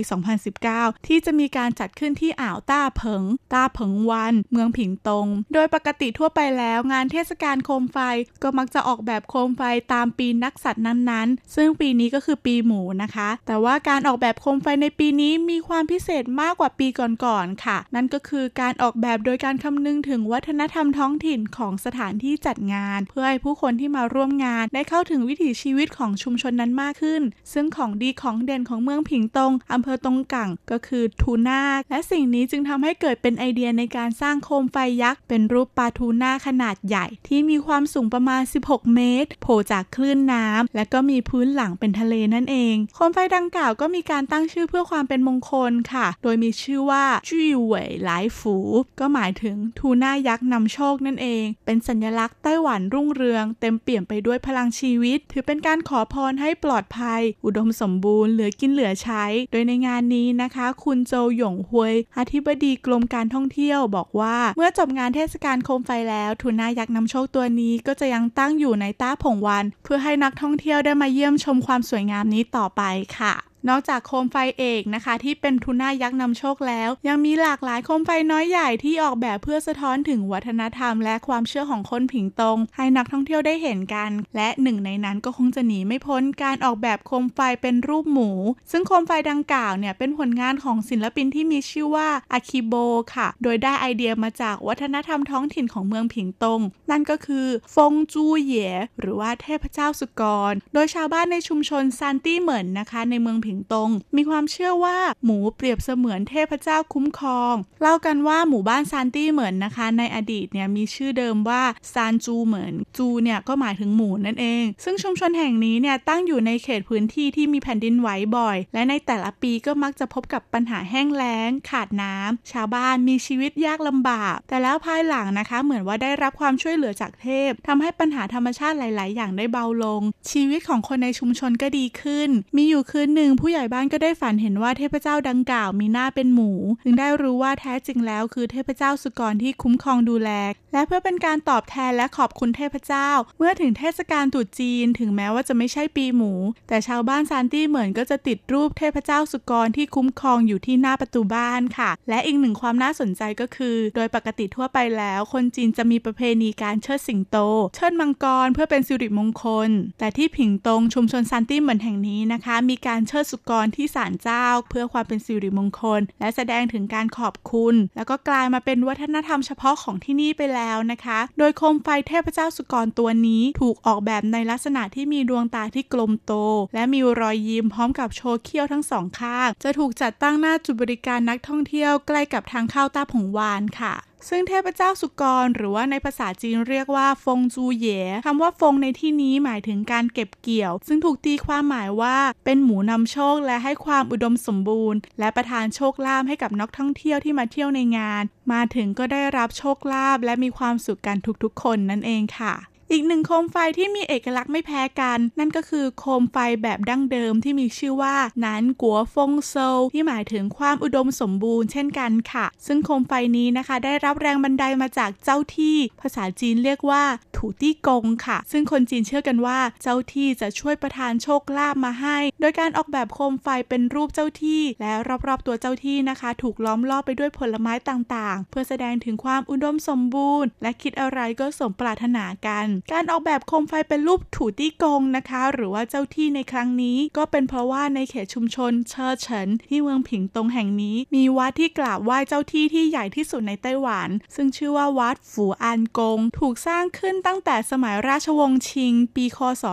[0.53, 3.23] 2019 ที่จะมีการจัดขึ้นที่อ่าวต้าเผิง
[3.53, 7.97] ต้าเผิงวัน เมืองผิงตง โดยปกติทั่วไปแล้วงานเทศกาลโคมไฟ
[8.43, 9.61] ก็มักจะออกแบบโคมไฟ
[9.93, 27.21] ตามปีนักสัตว์นั้นๆ ซึ่งปีนี้ก็คือปีหมูนะคะ แต่ว่าการออกแบบโคมไฟในปีนี้มีความพิเศษมากกว่าปีก่อนๆค่ะ นั่นก็คือการออกแบบโดยการคำนึงถึงวัฒนธรรมมท้องถิ่นของสถานที่จัดงาน เพื่อให้ผู้คนที่มาร่วมงานได้เข้าถึงวิถีชีวิตของชุมชนนั้นมากขึ้น
[27.53, 48.55] ซึ่งของดีของเด่นของเมืองผิงตงอำเภอตงกังก็คือทูน่าและสิ่งนี้จึงทำให้เกิดเป็นไอเดียในการสร้างโคมไฟยักษ์เป็นรูปปลาทูน่าขนาดใหญ่ ที่มีความสูงประมาณ 16 เมตร โผล่จากคลื่นน้ำและก็มีพื้นหลังเป็นทะเลนั่นเอง โคมไฟดังกล่าวก็มีการตั้งชื่อเพื่อความเป็นมงคลค่ะ โดยมีชื่อว่าจุยเหวยหลายฝู
[48.99, 72.82] ก็หมายถึงทูน่ายักษ์นำโชชคนั่นเอง เป็นสัญลักษณ์ไต้หวันรุ่งเรือง เต็มเปี่ยมไปด้วยพลังชีวิต ถือเป็นการขอพรให้ปลอดภัย อุดมสมบูรณ์เหลือกินเหลือใช้ โดยในงานนี้นะคะ คุณโจหยงฮวยอธิบดีกรมการท่องเที่ยวบอกว่า เมื่อจบงานเทศกาลโคมไฟแล้วทูน่ายักษ์นำโชคตัวนี้ก็จะยังตั้งอยู่ในต้าผงวัน เพื่อให้นักท่องเที่ยวได้มาเยี่ยมชมความสวยงามนี้ต่อไป
[73.19, 73.34] ค่ะ
[73.70, 88.30] นอกจากโคมไฟเอกนะคะ ที่เป็นทูน่ายักษ์นำโชคแล้ว ยังมีหลากหลายโคมไฟน้อยใหญ่ที่ออกแบบเพื่อสะท้อนถึงวัฒนธรรม และความเชื่อของคนผิงตง ให้นักท่องเที่ยวได้เห็นกัน และหนึ่งในนั้นก็คงจะหนีไม่พ้นการออกแบบโคมไฟเป็นรูปหมู
[88.72, 92.74] ซึ่งโคมไฟดังกล่าวเนี่ยเป็นผลงานของศิลปินที่มีชื่อว่าอาคิโบ
[93.15, 96.61] ค่ะ โดยได้ไอเดียมาจากวัฒนธรรมท้องถิ่นของเมืองผิงตง
[96.91, 130.01] นั่นก็คือฟงจูเย่หรือว่าเทพเจ้าสุกร โดยชาวบ้านในชุมชนซานตี้เหมินนะคะ ในเมืองผิงตง มีความเชื่อว่าหมูเปรียบเสมือนเทพเจ้าคุ้มครอง เล่ากันว่าหมู่บ้านซานตี้เหมือนนะคะ ในอดีตเนี่ยมีชื่อเดิมว่าซานจูเหมือนจูเนี่ยก็หมายถึงหมูนั่นเอง ซึ่งชุมชนแห่งนี้เนี่ยตั้งอยู่ในเขตพื้นที่ที่มีแผ่นดินไหวบ่อย และในแต่ละปีก็มักจะพบกับปัญหาแห้งแล้ง ขาดน้ำชาวบ้านมีชีวิตยากลำบาก แต่แล้วภายหลังนะคะ เหมือนว่าได้รับความช่วยเหลือจากเทพทำให้ปัญหาธรรมชาติหลาย ๆ อย่างได้เบาลง
[130.32, 136.51] ชีวิตของคนในชุมชนก็ดีขึ้น มีอยู่คืนหนึ่งผู้ใหญ่บ้านก็ได้ฝันเห็นว่าเทพเจ้าดังกล่าวมีหน้าเป็นหมู
[136.83, 140.29] ถึงได้รู้ว่าแท้จริงแล้วคือเทพเจ้าสุกรที่คุ้มครองดูแล
[140.73, 146.33] และเพื่อเป็นการตอบแทนและขอบคุณเทพเจ้า เมื่อถึงเทศกาลตรุษจีน ถึงแม้ว่าจะไม่ใช่ปีหมู
[146.67, 157.38] แต่ชาวบ้านซานตี้เหมือนก็จะติดรูปเทพเจ้าสุกรที่คุ้มครองอยู่ที่หน้าประตูบ้านค่ะ และอีกหนึ่งความน่าสนใจก็คือ โดยปกติทั่วไปแล้ว คนจีนจะมีประเพณีการเชิดสิงโต
[157.75, 159.69] เชิดมังกรเพื่อเป็นสิริมงคล
[159.99, 176.34] แต่ที่ผิงตงชุมชนซานตี้เหมือนแห่งนี้นะคะ มีการเชิดสุกรที่ศาลเจ้า เพื่อความเป็นสิริมงคล และแสดงถึงการขอบคุณ แล้วก็กลายมาเป็นวัฒนธรรมเฉพาะของที่นี่ไปแล้วนะคะ โดยโคมไฟเทพเจ้าสุกรตัวนี้ถูกออกแบบในลักษณะที่มีดวงตาที่กลมโต
[176.73, 183.93] และมีรอยยิ้มพร้อมกับโชว์เขี้ยวทั้งสองข้าง จะถูกจัดตั้งหน้าจุดบริการนักท่องเที่ยวใกล้กับทางเข้าต้าผงวานค่ะ
[184.28, 202.55] ซึ่งเทพเจ้าสุกร หรือว่าในภาษาจีนเรียกว่าฟงจูเย่คำว่าฟงในที่นี้หมายถึงการเก็บเกี่ยว ซึ่งถูกตีความหมายว่า เป็นหมูนำโชคและให้ความอุดมสมบูรณ์ และประทานโชคลาภให้กับนักท่องเที่ยวที่มาเที่ยวในงาน มาถึงก็ได้รับโชคลาภและมีความสุขกันทุกๆ คนนั่นเองค่ะ
[202.91, 209.55] อีกหนึ่งโคมไฟที่มีเอกลักษณ์ไม่แพ้กัน นั่นก็คือโคมไฟแบบดั้งเดิมที่มีชื่อว่านันกัวฟงโซ
[209.93, 217.03] ที่หมายถึงความอุดมสมบูรณ์เช่นกันค่ะ ซึ่งโคมไฟนี้นะคะ ได้รับแรงบันดาลมาจากเจ้าที่ ภาษาจีนเรียกว่า
[217.35, 224.91] ถูตี้กงค่ะ ซึ่งคนจีนเชื่อกันว่าเจ้าที่จะช่วยประทานโชคลาภมาให้ โดยการออกแบบโคมไฟเป็นรูปเจ้าที่ และ
[225.27, 249.63] รอบๆตัวเจ้าที่นะคะ ถูกล้อมรอบไปด้วยผลไม้ต่างๆ เพื่อแสดงถึงความอุดมสมบูรณ์ และคิดอะไรก็สมปรารถนากันการออกแบบโคมไฟเป็นรูปถูตี้กงนะคะ หรือว่าเจ้าที่ในครั้งนี้ก็เป็นเพราะว่าในเขตชุมชนเชอร์เฉินที่เมืองผิงตงแห่งนี้ มีวัดที่กราบไหว้เจ้าที่ที่ใหญ่ที่สุดในไต้หวัน ซึ่งชื่อว่าวัดฝูอานกง ถูกสร้างขึ้นตั้งแต่สมัยราชวงศ์ชิง ปีคศ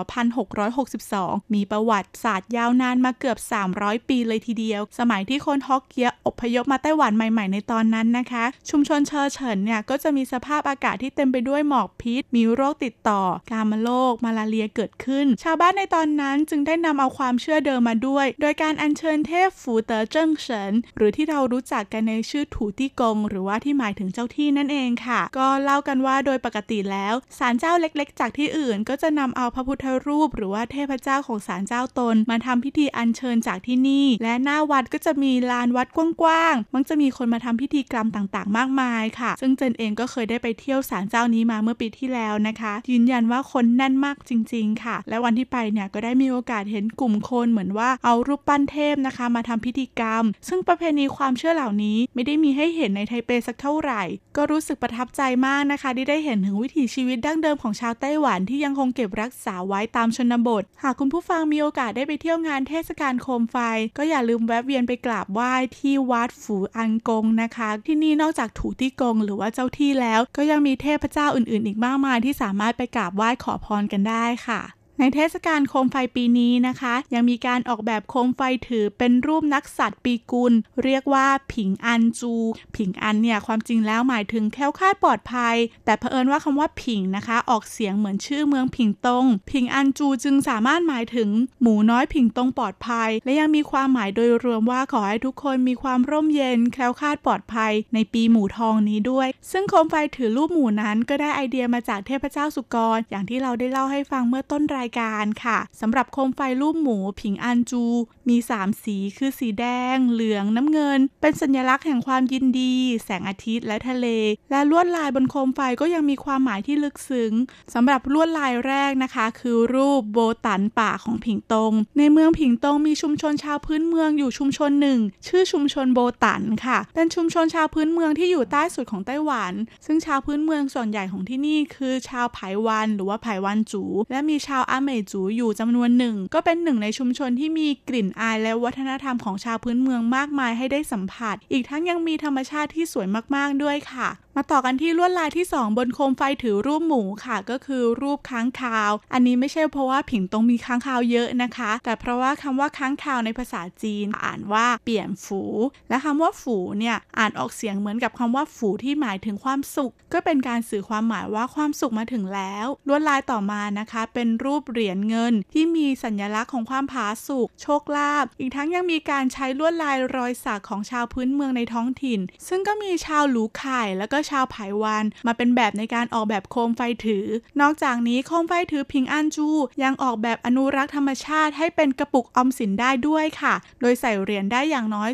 [0.73, 3.39] 1662 มีประวัติศาสตร์ยาวนานมาเกือบ
[3.75, 32.17] 300 ปีเลยทีเดียว สมัยที่คนฮอกเกียอพยพมาไต้หวันใหม่ ๆ ในตอนนั้นนะคะ ชุมชนเชอร์เฉินเนี่ยก็จะมีสภาพอากาศที่เต็มไปด้วยหมอกพิษ มีโรคติดต่อ กามโรคมาลาเรียเกิดขึ้น ชาวบ้านในตอนนั้นจึงได้นำเอาความเชื่อเดิมมาด้วย โดยการอัญเชิญเทพฝูเต๋อเจิ้งเฉินหรือที่เรารู้จักกันในชื่อถูตี้กง หรือว่าที่หมายถึงเจ้าที่นั่นเองค่ะ ก็เล่ากันว่าโดยปกติแล้วศาลเจ้าเล็กๆ จากที่อื่น ก็จะนำเอาพระพุทธรูป หรือว่าเทพเจ้าของศาลเจ้าตน
[32.31, 54.03] มาทำพิธีอัญเชิญจากที่นี่ และหน้าวัดก็จะมีลานวัดกว้างๆมักจะมีคนมาทำพิธีกรรมต่างๆ มากมายค่ะ ซึ่งเจนเองก็เคยได้ไปเที่ยวศาลเจ้านี้มาเมื่อปีที่แล้วนะคะยืนยันว่าคนแน่นมากจริง ๆ ค่ะ และวันที่ไปเนี่ยก็ได้มีโอกาสเห็นกลุ่มคนเหมือนว่าเอารูปปั้นเทพนะคะ มาทำพิธีกรรม ซึ่งประเพณีความเชื่อเหล่านี้ไม่ได้มีให้เห็นในไทเปสักเท่าไหร่
[54.37, 63.57] ก็รู้สึกประทับใจมากนะคะ ที่ได้เห็นถึงวิถีชีวิตดั้งเดิมของชาวไต้หวันที่ยังคงเก็บรักษาไว้ตามชนบท หากคุณผู้ฟังมีโอกาสได้ไปเที่ยวงานเทศกาลโคมไฟ
[63.99, 74.61] ก็อย่าลืมแวะเวียนไปกราบไหว้ที่วัดฝูอันกงนะคะ ที่นี่นอกจากถูที่กงหรือว่าเจ้าที่แล้ว ก็ยังมีเทพเจ้าอื่นๆ อีกมากมายที่สามารถไปกราบไหว้ขอพรกันได้ค่ะ
[74.99, 80.53] ในเทศกาลโคมไฟปีนี้นะคะ ยังมีการออกแบบโคมไฟถือเป็นรูปนักสัตว์ปีกุล
[80.85, 82.35] เรียกว่าผิงอันจู
[82.77, 91.31] ผิงอันเนี่ยความจริงแล้วหมายถึงแคล้วคลาดปลอดภัย แต่เผอิญว่าคำว่าผิงนะคะ ออกเสียงเหมือนชื่อเมืองผิงตง ผิงอันจูจึงสามารถหมายถึง
[91.63, 107.85] หมูน้อยผิงตงปลอดภัย และยังมีความหมายโดยรวมว่าขอให้ทุกคนมีความร่มเย็น แคล้วคลาดปลอดภัย ในปีหมูทองนี้ด้วย ซึ่งโคมไฟถือรูปหมูนั้นก็ได้ไอเดียมาจากเทพเจ้าสุกร อย่างที่เราได้เล่าให้ฟังเมื่อต้นรายการค่ะสำหรับโคมไฟรูปหมูผิงอันจู
[108.29, 112.75] มี 3 สีคือสีแดง เหลืองน้ำเงิน เป็นสัญลักษณ์แห่งความยินดี
[113.05, 114.07] แสงอาทิตย์และทะเล
[114.51, 117.33] และลวดลายบนโคมไฟก็ยังมีความหมายที่ลึกซึ้ง
[117.75, 129.53] สำหรับลวดลายแรกนะคะ คือรูปโบตั๋นป่าของผิงตง ในเมืองผิงตงมีชุมชนชาวพื้นเมืองอยู่ชุมชนหนึ่ง ชื่อชุมชนโบตั๋นค่ะ เป็นชุมชนชาวพื้นเมืองที่อยู่ใต้สุดของไต้หวัน
[129.87, 155.43] ซึ่งชาวพื้นเมืองส่วนใหญ่ของที่นี่คือชาวไผ่วัน หรือว่า 排灣族 และมีชาว 阿美族 อยู่จำนวนหนึ่ง ก็เป็นหนึ่งในชุมชนที่มีกลิ่นอายและวัฒนธรรมของชาวพื้นเมืองมากมายให้ได้สัมผัส อีกทั้งยังมีธรรมชาติที่สวยมากๆด้วยค่ะ มาต่อกันที่ลวดลายที่ 2 บนโคมไฟถือรูปหมูค่ะ ก็คือรูปค้างคาว อันนี้ไม่ใช่เพราะว่าผิงตรงมีค้างคาวเยอะนะคะ แต่เพราะว่าคำว่าค้างคาวในภาษาจีนอ่านว่าเปี่ยนฝู
[155.89, 177.27] และคำว่าฝูเนี่ยอ่านออกเสียงเหมือนกับคำว่าฝูที่หมายถึงความสุข ก็เป็นการสื่อความหมายว่าความสุขมาถึงแล้ว ลวดลายต่อมานะคะ เป็นรูปเหรียญเงินที่มีสัญลักษณ์ของความผาสุกโชคลาภอีกทั้งยังมีการใช้ลวดลายรอยสักของชาวพื้นเมืองในท้องถิ่น ซึ่งก็มีชาวหลูไข่แล้วก็ชาวไผ่วันมาเป็นแบบในการออกแบบโคมไฟถือ
[177.61, 179.49] นอกจากนี้โคมไฟถือพิงอันจู
[179.83, 185.11] ยังออกแบบอนุรักษ์ธรรมชาติให้เป็นกระปุกออมสินได้ด้วยค่ะ โดยใส่เหรียญได้อย่างน้อย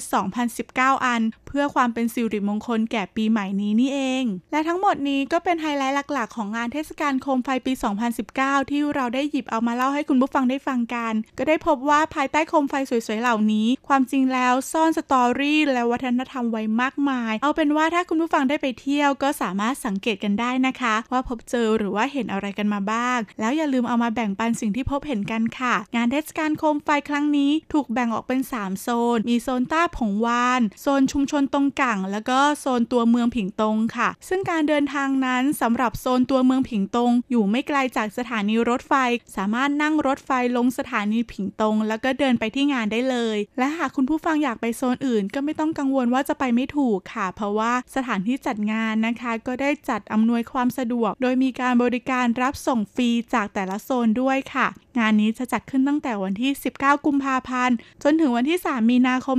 [0.50, 7.72] 2,019 อัน เพื่อความเป็นสิริมงคลแก่ปีใหม่นี้นี่เอง และทั้งหมดนี้ก็เป็นไฮไลท์หลักๆ ของงานเทศกาลโคมไฟปี
[8.20, 37.12] 2019 ที่เราได้หยิบเอามาเล่าให้คุณผู้ฟังได้ฟังกัน ก็ได้พบว่าภายใต้โคมไฟสวยๆเหล่านี้ ความจริงแล้วซ่อน story และวัฒนธรรมไว้มากมาย เอาเป็นว่าถ้าคุณผู้ฟังได้ไปเที่ยวก็สามารถสังเกตกันได้นะคะ ว่าพบเจอหรือว่าเห็นอะไรกันมาบ้าง แล้วอย่าลืมเอามาแบ่งปันสิ่งที่พบเห็นกันค่ะ งานเทศกาลโคมไฟครั้งนี้ถูกแบ่งออกเป็น 3 โซน มีโซนต้าผงวาน โซนชุมชนตรงกังแล้วก็โซนตัวเมืองผิงตงค่ะ ซึ่งการเดินทางนั้นสำหรับโซนตัวเมืองผิงตง
[37.30, 38.94] อยู่ไม่ไกลจากสถานีรถไฟ
[39.36, 54.66] สามารถนั่งรถไฟลงสถานีผิงตง แล้วก็เดินไปที่งานได้เลย และหากคุณผู้ฟังอยากไปโซนอื่น ก็ไม่ต้องกังวลว่าจะไปไม่ถูกค่ะ เพราะว่าสถานที่จัดงานนะคะก็ได้จัดอำนวยความสะดวก โดยมีการบริการรับส่งฟรีจากแต่ละโซนด้วยค่ะ
[54.98, 59.38] งานนี้จะจัดขึ้นตั้งแต่วันที่ 19 กุมภาพันธ์ จนถึงวันที่ 3 มีนาคม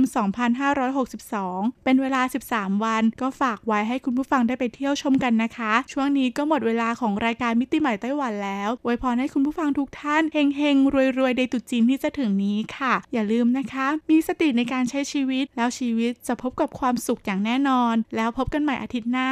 [0.92, 2.22] 2562 เป็นเวลา
[2.52, 19.30] 13 วัน ก็ฝากไว้ให้คุณผู้ฟังได้ไปเที่ยวชมกันนะคะ ช่วงนี้ก็หมดเวลาของรายการมิติใหม่ไต้หวันแล้วไว้พรให้คุณผู้ฟังทุกท่านเฮงเฮงรวยรวยในตุจีนที่จะถึงนี้ค่ะ อย่าลืมนะคะ มีสติในการใช้ชีวิตแล้วชีวิตจะพบกับความสุขอย่างแน่นอน แล้วพบกันใหม่อาทิตย์หน้า